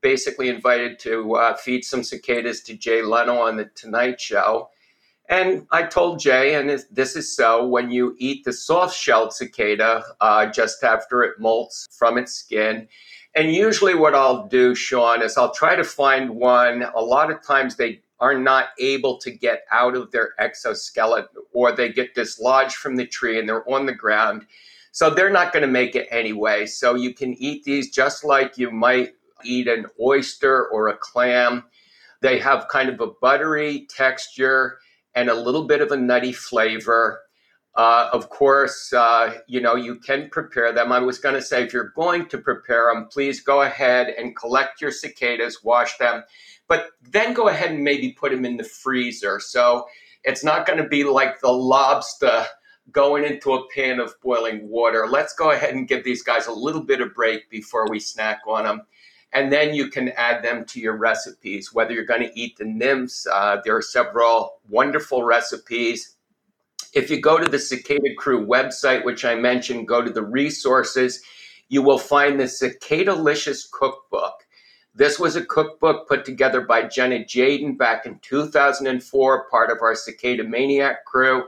basically 0.00 0.48
invited 0.48 0.98
to 1.00 1.34
uh, 1.34 1.54
feed 1.54 1.84
some 1.84 2.02
cicadas 2.02 2.62
to 2.62 2.74
Jay 2.74 3.02
Leno 3.02 3.38
on 3.38 3.56
the 3.56 3.66
Tonight 3.74 4.20
Show. 4.20 4.70
And 5.28 5.66
I 5.70 5.82
told 5.82 6.20
Jay, 6.20 6.54
and 6.54 6.70
this 6.90 7.14
is 7.14 7.36
so, 7.36 7.66
when 7.66 7.90
you 7.90 8.14
eat 8.18 8.44
the 8.44 8.52
soft 8.52 8.96
shelled 8.96 9.34
cicada 9.34 10.02
uh, 10.20 10.46
just 10.46 10.82
after 10.82 11.22
it 11.22 11.38
molts 11.38 11.86
from 11.92 12.16
its 12.16 12.32
skin, 12.32 12.88
and 13.34 13.52
usually 13.52 13.94
what 13.94 14.14
I'll 14.14 14.46
do, 14.48 14.74
Sean, 14.74 15.22
is 15.22 15.36
I'll 15.36 15.52
try 15.52 15.76
to 15.76 15.84
find 15.84 16.30
one. 16.30 16.82
A 16.94 17.00
lot 17.00 17.30
of 17.30 17.42
times 17.42 17.76
they 17.76 18.00
are 18.20 18.38
not 18.38 18.70
able 18.78 19.18
to 19.18 19.30
get 19.30 19.64
out 19.70 19.94
of 19.94 20.10
their 20.10 20.30
exoskeleton 20.40 21.28
or 21.52 21.72
they 21.72 21.92
get 21.92 22.14
dislodged 22.14 22.74
from 22.74 22.96
the 22.96 23.06
tree 23.06 23.38
and 23.38 23.48
they're 23.48 23.68
on 23.70 23.86
the 23.86 23.94
ground. 23.94 24.46
So 24.92 25.10
they're 25.10 25.30
not 25.30 25.52
going 25.52 25.62
to 25.62 25.68
make 25.68 25.94
it 25.94 26.08
anyway. 26.10 26.66
So 26.66 26.94
you 26.94 27.14
can 27.14 27.34
eat 27.34 27.62
these 27.62 27.90
just 27.90 28.24
like 28.24 28.58
you 28.58 28.70
might 28.70 29.12
eat 29.44 29.68
an 29.68 29.86
oyster 30.00 30.66
or 30.68 30.88
a 30.88 30.96
clam. 30.96 31.64
They 32.20 32.38
have 32.38 32.68
kind 32.68 32.88
of 32.88 33.00
a 33.00 33.12
buttery 33.20 33.86
texture 33.88 34.78
and 35.14 35.28
a 35.28 35.34
little 35.34 35.64
bit 35.64 35.80
of 35.80 35.92
a 35.92 35.96
nutty 35.96 36.32
flavor. 36.32 37.20
Uh, 37.74 38.10
of 38.12 38.28
course, 38.28 38.92
uh, 38.92 39.34
you 39.46 39.60
know, 39.60 39.76
you 39.76 39.96
can 39.96 40.28
prepare 40.30 40.72
them. 40.72 40.90
I 40.90 40.98
was 40.98 41.18
going 41.18 41.36
to 41.36 41.42
say, 41.42 41.62
if 41.62 41.72
you're 41.72 41.92
going 41.94 42.26
to 42.26 42.38
prepare 42.38 42.92
them, 42.92 43.06
please 43.06 43.40
go 43.40 43.62
ahead 43.62 44.08
and 44.18 44.34
collect 44.34 44.80
your 44.80 44.90
cicadas, 44.90 45.62
wash 45.62 45.96
them, 45.98 46.24
but 46.66 46.88
then 47.00 47.34
go 47.34 47.48
ahead 47.48 47.70
and 47.70 47.84
maybe 47.84 48.12
put 48.12 48.32
them 48.32 48.44
in 48.44 48.56
the 48.56 48.64
freezer. 48.64 49.38
So 49.38 49.86
it's 50.24 50.42
not 50.42 50.66
going 50.66 50.82
to 50.82 50.88
be 50.88 51.04
like 51.04 51.40
the 51.40 51.52
lobster 51.52 52.46
going 52.90 53.24
into 53.24 53.52
a 53.52 53.68
pan 53.68 54.00
of 54.00 54.14
boiling 54.22 54.68
water. 54.68 55.06
Let's 55.08 55.34
go 55.34 55.52
ahead 55.52 55.74
and 55.74 55.86
give 55.86 56.02
these 56.02 56.22
guys 56.22 56.46
a 56.46 56.52
little 56.52 56.82
bit 56.82 57.00
of 57.00 57.14
break 57.14 57.48
before 57.50 57.88
we 57.88 58.00
snack 58.00 58.40
on 58.48 58.64
them 58.64 58.82
and 59.32 59.52
then 59.52 59.74
you 59.74 59.88
can 59.88 60.10
add 60.10 60.42
them 60.42 60.64
to 60.66 60.80
your 60.80 60.96
recipes. 60.96 61.72
Whether 61.72 61.92
you're 61.92 62.04
going 62.04 62.22
to 62.22 62.38
eat 62.38 62.56
the 62.56 62.64
nymphs, 62.64 63.26
uh, 63.30 63.58
there 63.64 63.76
are 63.76 63.82
several 63.82 64.60
wonderful 64.68 65.22
recipes. 65.22 66.16
If 66.94 67.10
you 67.10 67.20
go 67.20 67.38
to 67.38 67.50
the 67.50 67.58
Cicada 67.58 68.14
Crew 68.16 68.46
website, 68.46 69.04
which 69.04 69.24
I 69.24 69.34
mentioned, 69.34 69.88
go 69.88 70.02
to 70.02 70.10
the 70.10 70.24
resources, 70.24 71.22
you 71.68 71.82
will 71.82 71.98
find 71.98 72.40
the 72.40 72.44
Cicadalicious 72.44 73.70
Cookbook. 73.70 74.46
This 74.94 75.18
was 75.18 75.36
a 75.36 75.44
cookbook 75.44 76.08
put 76.08 76.24
together 76.24 76.62
by 76.62 76.82
Jenna 76.82 77.20
Jadin 77.20 77.78
back 77.78 78.06
in 78.06 78.18
2004, 78.20 79.48
part 79.48 79.70
of 79.70 79.78
our 79.82 79.94
Cicada 79.94 80.42
Maniac 80.42 81.04
crew. 81.04 81.44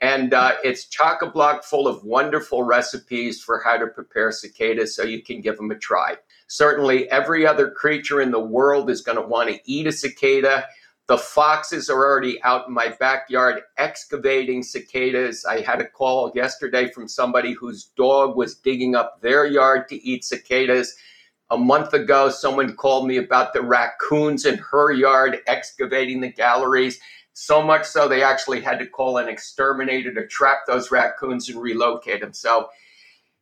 And 0.00 0.32
uh, 0.32 0.54
it's 0.64 0.86
chock 0.86 1.22
a 1.22 1.30
block 1.30 1.62
full 1.62 1.86
of 1.86 2.02
wonderful 2.02 2.62
recipes 2.64 3.42
for 3.42 3.60
how 3.60 3.76
to 3.76 3.86
prepare 3.86 4.32
cicadas 4.32 4.96
so 4.96 5.02
you 5.04 5.22
can 5.22 5.40
give 5.40 5.56
them 5.56 5.70
a 5.70 5.76
try. 5.76 6.16
Certainly, 6.48 7.10
every 7.10 7.46
other 7.46 7.70
creature 7.70 8.22
in 8.22 8.30
the 8.30 8.40
world 8.40 8.90
is 8.90 9.02
going 9.02 9.16
to 9.16 9.26
want 9.26 9.50
to 9.50 9.60
eat 9.70 9.86
a 9.86 9.92
cicada. 9.92 10.66
The 11.06 11.18
foxes 11.18 11.90
are 11.90 12.04
already 12.04 12.42
out 12.42 12.68
in 12.68 12.74
my 12.74 12.88
backyard 12.88 13.62
excavating 13.76 14.62
cicadas. 14.62 15.44
I 15.44 15.60
had 15.60 15.80
a 15.80 15.88
call 15.88 16.32
yesterday 16.34 16.90
from 16.90 17.06
somebody 17.06 17.52
whose 17.52 17.84
dog 17.96 18.36
was 18.36 18.56
digging 18.56 18.94
up 18.94 19.20
their 19.20 19.46
yard 19.46 19.88
to 19.88 20.02
eat 20.02 20.24
cicadas. 20.24 20.94
A 21.50 21.56
month 21.56 21.92
ago, 21.92 22.30
someone 22.30 22.76
called 22.76 23.06
me 23.06 23.18
about 23.18 23.52
the 23.52 23.62
raccoons 23.62 24.46
in 24.46 24.58
her 24.58 24.90
yard 24.92 25.40
excavating 25.46 26.20
the 26.20 26.32
galleries. 26.32 26.98
So 27.34 27.62
much 27.62 27.86
so, 27.86 28.08
they 28.08 28.22
actually 28.22 28.62
had 28.62 28.78
to 28.78 28.86
call 28.86 29.18
an 29.18 29.28
exterminator 29.28 30.12
to 30.14 30.26
trap 30.26 30.60
those 30.66 30.90
raccoons 30.90 31.48
and 31.48 31.60
relocate 31.60 32.22
them. 32.22 32.32
So, 32.32 32.68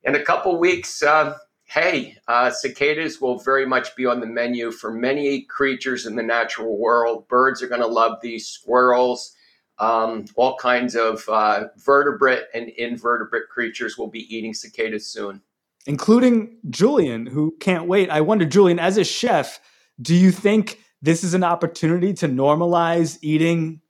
in 0.05 0.15
a 0.15 0.23
couple 0.23 0.59
weeks, 0.59 1.03
uh, 1.03 1.37
hey, 1.67 2.17
uh, 2.29 2.51
cicadas 2.51 3.21
will 3.21 3.39
very 3.39 3.67
much 3.67 3.95
be 3.97 4.07
on 4.07 4.21
the 4.21 4.27
menu 4.27 4.71
for 4.71 4.93
many 4.93 5.43
creatures 5.43 6.07
in 6.07 6.17
the 6.17 6.23
natural 6.23 6.79
world. 6.79 7.29
Birds 7.29 7.63
are 7.63 7.69
going 7.69 7.81
to 7.81 7.87
love 7.87 8.19
these, 8.23 8.49
squirrels, 8.49 9.35
um, 9.79 10.25
all 10.37 10.57
kinds 10.57 10.95
of 10.95 11.29
uh, 11.29 11.65
vertebrate 11.77 12.45
and 12.55 12.69
invertebrate 12.71 13.49
creatures 13.51 13.99
will 13.99 14.07
be 14.07 14.35
eating 14.35 14.55
cicadas 14.55 15.07
soon. 15.07 15.43
Including 15.87 16.57
Julian, 16.71 17.27
who 17.27 17.55
can't 17.61 17.87
wait. 17.87 18.11
I 18.11 18.21
wonder, 18.21 18.45
Julian, 18.45 18.79
as 18.79 18.97
a 18.97 19.05
chef, 19.05 19.61
do 20.01 20.15
you 20.15 20.31
think 20.31 20.81
this 21.03 21.23
is 21.23 21.35
an 21.35 21.45
opportunity 21.45 22.15
to 22.15 22.29
normalize 22.29 23.19
eating 23.23 23.81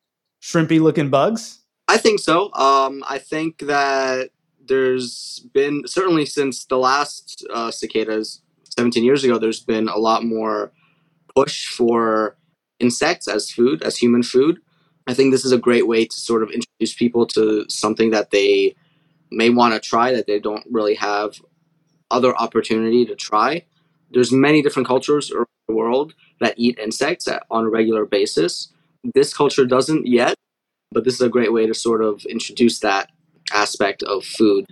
shrimpy 0.43 0.81
looking 0.81 1.09
bugs? 1.09 1.61
I 1.89 1.99
think 1.99 2.21
so. 2.21 2.53
Um, 2.55 3.05
I 3.09 3.19
think 3.19 3.59
that 3.61 4.31
there's 4.69 5.47
been 5.53 5.83
certainly 5.87 6.27
since 6.27 6.65
the 6.67 6.79
last 6.79 7.47
uh, 7.53 7.71
cicadas 7.71 8.43
17 8.77 9.05
years 9.05 9.25
ago 9.25 9.39
there's 9.39 9.61
been 9.61 9.89
a 9.89 9.99
lot 9.99 10.25
more 10.25 10.73
push 11.35 11.67
for 11.67 12.37
insects 12.81 13.29
as 13.29 13.51
food 13.51 13.83
as 13.83 13.97
human 13.97 14.23
food 14.23 14.59
i 15.07 15.15
think 15.15 15.33
this 15.33 15.45
is 15.45 15.53
a 15.53 15.59
great 15.59 15.87
way 15.87 16.05
to 16.05 16.21
sort 16.21 16.43
of 16.43 16.51
introduce 16.51 16.95
people 16.95 17.27
to 17.27 17.65
something 17.69 18.11
that 18.11 18.31
they 18.31 18.75
may 19.31 19.51
want 19.51 19.75
to 19.75 19.81
try 19.81 20.13
that 20.13 20.27
they 20.27 20.39
don't 20.39 20.65
really 20.71 20.95
have 20.95 21.41
other 22.11 22.35
opportunity 22.37 23.05
to 23.05 23.15
try 23.17 23.65
there's 24.13 24.33
many 24.33 24.63
different 24.63 24.87
cultures 24.87 25.31
around 25.31 25.47
the 25.69 25.75
world 25.75 26.15
that 26.41 26.55
eat 26.57 26.79
insects 26.79 27.29
on 27.51 27.65
a 27.65 27.69
regular 27.69 28.05
basis. 28.05 28.73
This 29.15 29.35
culture 29.35 29.67
doesn't 29.67 30.07
yet, 30.07 30.35
but 30.93 31.05
this 31.05 31.15
is 31.15 31.21
a 31.21 31.29
great 31.29 31.53
way 31.53 31.67
to 31.67 31.75
sort 31.75 32.03
of 32.03 32.25
introduce 32.27 32.81
that 32.81 33.11
aspect 33.53 34.03
of 34.03 34.25
food 34.25 34.67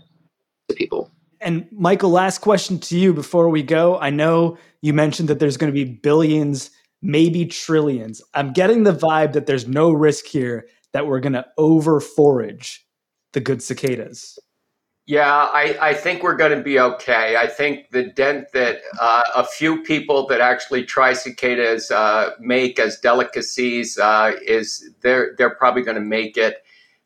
to 0.68 0.74
people. 0.74 1.10
And 1.40 1.66
Michael, 1.70 2.10
last 2.10 2.38
question 2.38 2.78
to 2.80 2.98
you 2.98 3.12
before 3.12 3.48
we 3.48 3.62
go. 3.62 3.98
I 3.98 4.10
know 4.10 4.56
you 4.80 4.94
mentioned 4.94 5.28
that 5.28 5.38
there's 5.38 5.56
going 5.56 5.72
to 5.72 5.74
be 5.74 5.84
billions, 5.84 6.70
maybe 7.02 7.44
trillions. 7.44 8.22
I'm 8.32 8.52
getting 8.52 8.84
the 8.84 8.94
vibe 8.94 9.32
that 9.34 9.46
there's 9.46 9.68
no 9.68 9.92
risk 9.92 10.26
here 10.26 10.66
that 10.92 11.06
we're 11.06 11.20
going 11.20 11.34
to 11.34 11.44
over 11.58 12.00
forage 12.00 12.86
the 13.34 13.40
good 13.40 13.62
cicadas. 13.62 14.38
Yeah, 15.06 15.50
I, 15.52 15.76
I 15.82 15.94
think 15.94 16.22
we're 16.22 16.36
going 16.36 16.56
to 16.56 16.62
be 16.62 16.80
okay. 16.80 17.36
I 17.36 17.46
think 17.46 17.90
the 17.90 18.04
dent 18.04 18.46
that 18.54 18.78
uh, 18.98 19.22
a 19.36 19.44
few 19.44 19.82
people 19.82 20.26
that 20.28 20.40
actually 20.40 20.84
try 20.84 21.12
cicadas 21.12 21.90
uh, 21.90 22.30
make 22.40 22.78
as 22.78 22.98
delicacies 23.00 23.98
uh, 23.98 24.32
is 24.46 24.94
they're 25.02 25.34
they're 25.36 25.54
probably 25.56 25.82
going 25.82 25.96
to 25.96 26.00
make 26.00 26.38
it. 26.38 26.64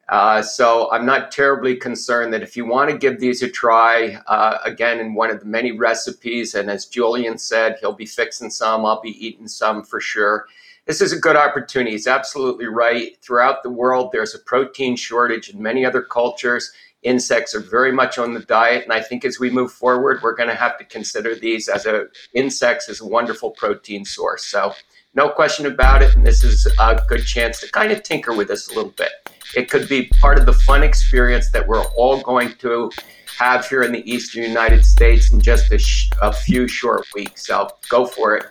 Uh, 0.08 0.40
so 0.40 0.90
I'm 0.90 1.04
not 1.04 1.30
terribly 1.30 1.76
concerned 1.76 2.32
that 2.32 2.42
if 2.42 2.56
you 2.56 2.64
want 2.64 2.90
to 2.90 2.96
give 2.96 3.20
these 3.20 3.42
a 3.42 3.48
try, 3.48 4.18
uh, 4.26 4.58
again 4.64 5.00
in 5.00 5.14
one 5.14 5.30
of 5.30 5.40
the 5.40 5.46
many 5.46 5.72
recipes, 5.72 6.54
and 6.54 6.70
as 6.70 6.86
Julian 6.86 7.36
said, 7.36 7.76
he'll 7.80 7.92
be 7.92 8.06
fixing 8.06 8.50
some. 8.50 8.86
I'll 8.86 9.02
be 9.02 9.26
eating 9.26 9.48
some 9.48 9.84
for 9.84 10.00
sure. 10.00 10.46
This 10.86 11.02
is 11.02 11.12
a 11.12 11.18
good 11.18 11.36
opportunity. 11.36 11.90
He's 11.90 12.06
absolutely 12.06 12.64
right. 12.64 13.18
Throughout 13.20 13.62
the 13.62 13.68
world, 13.68 14.08
there's 14.10 14.34
a 14.34 14.38
protein 14.38 14.96
shortage 14.96 15.50
in 15.50 15.62
many 15.62 15.84
other 15.84 16.00
cultures 16.00 16.72
insects 17.02 17.54
are 17.54 17.60
very 17.60 17.92
much 17.92 18.18
on 18.18 18.34
the 18.34 18.40
diet 18.40 18.82
and 18.82 18.92
i 18.92 19.00
think 19.00 19.24
as 19.24 19.38
we 19.38 19.50
move 19.50 19.70
forward 19.70 20.20
we're 20.22 20.34
going 20.34 20.48
to 20.48 20.54
have 20.54 20.76
to 20.76 20.84
consider 20.84 21.34
these 21.34 21.68
as 21.68 21.86
a 21.86 22.06
insects 22.34 22.88
as 22.88 23.00
a 23.00 23.06
wonderful 23.06 23.50
protein 23.52 24.04
source 24.04 24.44
so 24.44 24.72
no 25.18 25.28
question 25.28 25.66
about 25.66 26.00
it 26.00 26.14
and 26.14 26.24
this 26.24 26.44
is 26.44 26.64
a 26.78 27.02
good 27.08 27.26
chance 27.26 27.60
to 27.60 27.68
kind 27.72 27.90
of 27.90 28.04
tinker 28.04 28.32
with 28.32 28.46
this 28.46 28.68
a 28.68 28.74
little 28.76 28.92
bit. 28.92 29.10
It 29.56 29.68
could 29.68 29.88
be 29.88 30.06
part 30.20 30.38
of 30.38 30.46
the 30.46 30.52
fun 30.52 30.84
experience 30.84 31.50
that 31.50 31.66
we're 31.66 31.84
all 31.96 32.20
going 32.22 32.52
to 32.60 32.88
have 33.36 33.66
here 33.66 33.82
in 33.82 33.90
the 33.90 34.08
eastern 34.08 34.44
united 34.44 34.84
states 34.84 35.32
in 35.32 35.40
just 35.40 35.72
a, 35.72 35.78
sh- 35.78 36.08
a 36.22 36.32
few 36.32 36.68
short 36.68 37.04
weeks 37.16 37.48
so 37.48 37.68
go 37.88 38.06
for 38.06 38.36
it. 38.36 38.44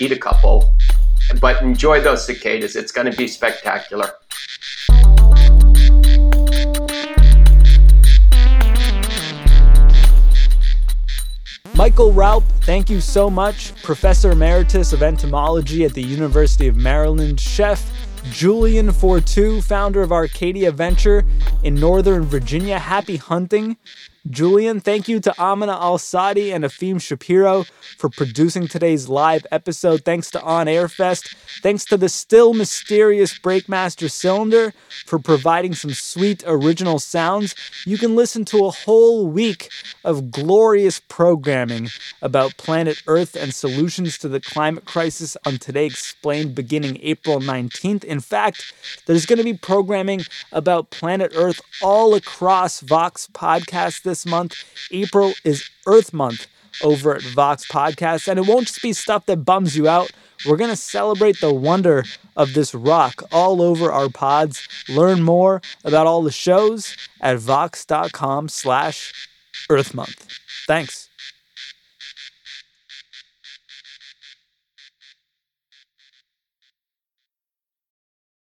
Eat 0.00 0.12
a 0.12 0.18
couple 0.18 0.74
but 1.40 1.62
enjoy 1.62 2.00
those 2.00 2.24
cicadas. 2.24 2.74
It's 2.74 2.92
going 2.92 3.10
to 3.10 3.16
be 3.16 3.28
spectacular 3.28 4.10
Michael 11.76 12.12
Raupp, 12.12 12.44
thank 12.62 12.88
you 12.88 13.00
so 13.00 13.28
much. 13.28 13.74
Professor 13.82 14.30
Emeritus 14.30 14.92
of 14.92 15.02
Entomology 15.02 15.84
at 15.84 15.92
the 15.92 16.02
University 16.02 16.68
of 16.68 16.76
Maryland, 16.76 17.40
chef 17.40 17.84
Julian 18.30 18.90
Fortu, 18.90 19.60
founder 19.60 20.00
of 20.00 20.12
Arcadia 20.12 20.70
Venture 20.70 21.24
in 21.64 21.74
Northern 21.74 22.22
Virginia. 22.22 22.78
Happy 22.78 23.16
hunting. 23.16 23.76
Julian, 24.30 24.80
thank 24.80 25.06
you 25.06 25.20
to 25.20 25.38
Amina 25.38 25.72
Al 25.72 25.98
Sadi 25.98 26.50
and 26.50 26.64
Afim 26.64 26.98
Shapiro 26.98 27.64
for 27.98 28.08
producing 28.08 28.66
today's 28.66 29.06
live 29.06 29.46
episode. 29.52 30.02
Thanks 30.02 30.30
to 30.30 30.40
On 30.42 30.66
Air 30.66 30.88
Fest. 30.88 31.34
Thanks 31.62 31.84
to 31.86 31.98
the 31.98 32.08
still 32.08 32.54
mysterious 32.54 33.38
Breakmaster 33.38 34.10
Cylinder 34.10 34.72
for 35.04 35.18
providing 35.18 35.74
some 35.74 35.92
sweet 35.92 36.42
original 36.46 36.98
sounds. 36.98 37.54
You 37.84 37.98
can 37.98 38.16
listen 38.16 38.46
to 38.46 38.64
a 38.64 38.70
whole 38.70 39.26
week 39.26 39.68
of 40.04 40.30
glorious 40.30 41.00
programming 41.00 41.90
about 42.22 42.56
planet 42.56 43.02
Earth 43.06 43.36
and 43.36 43.54
solutions 43.54 44.16
to 44.18 44.28
the 44.28 44.40
climate 44.40 44.86
crisis 44.86 45.36
on 45.44 45.58
Today 45.58 45.84
Explained 45.84 46.54
beginning 46.54 46.98
April 47.02 47.40
19th. 47.40 48.04
In 48.04 48.20
fact, 48.20 48.72
there's 49.04 49.26
going 49.26 49.38
to 49.38 49.44
be 49.44 49.52
programming 49.52 50.22
about 50.50 50.88
planet 50.88 51.32
Earth 51.34 51.60
all 51.82 52.14
across 52.14 52.80
Vox 52.80 53.28
podcasts 53.34 54.02
this 54.02 54.13
month. 54.24 54.54
April 54.90 55.32
is 55.44 55.68
Earth 55.86 56.12
Month 56.12 56.46
over 56.82 57.14
at 57.14 57.22
Vox 57.22 57.66
Podcasts, 57.66 58.28
and 58.28 58.38
it 58.38 58.46
won't 58.46 58.66
just 58.66 58.82
be 58.82 58.92
stuff 58.92 59.26
that 59.26 59.44
bums 59.44 59.76
you 59.76 59.88
out. 59.88 60.10
We're 60.46 60.56
going 60.56 60.70
to 60.70 60.76
celebrate 60.76 61.40
the 61.40 61.52
wonder 61.52 62.04
of 62.36 62.54
this 62.54 62.74
rock 62.74 63.22
all 63.32 63.62
over 63.62 63.90
our 63.90 64.08
pods. 64.08 64.68
Learn 64.88 65.22
more 65.22 65.62
about 65.84 66.06
all 66.06 66.22
the 66.22 66.32
shows 66.32 66.96
at 67.20 67.38
vox.com 67.38 68.48
slash 68.48 69.28
Earth 69.70 69.94
Month. 69.94 70.26
Thanks. 70.66 71.03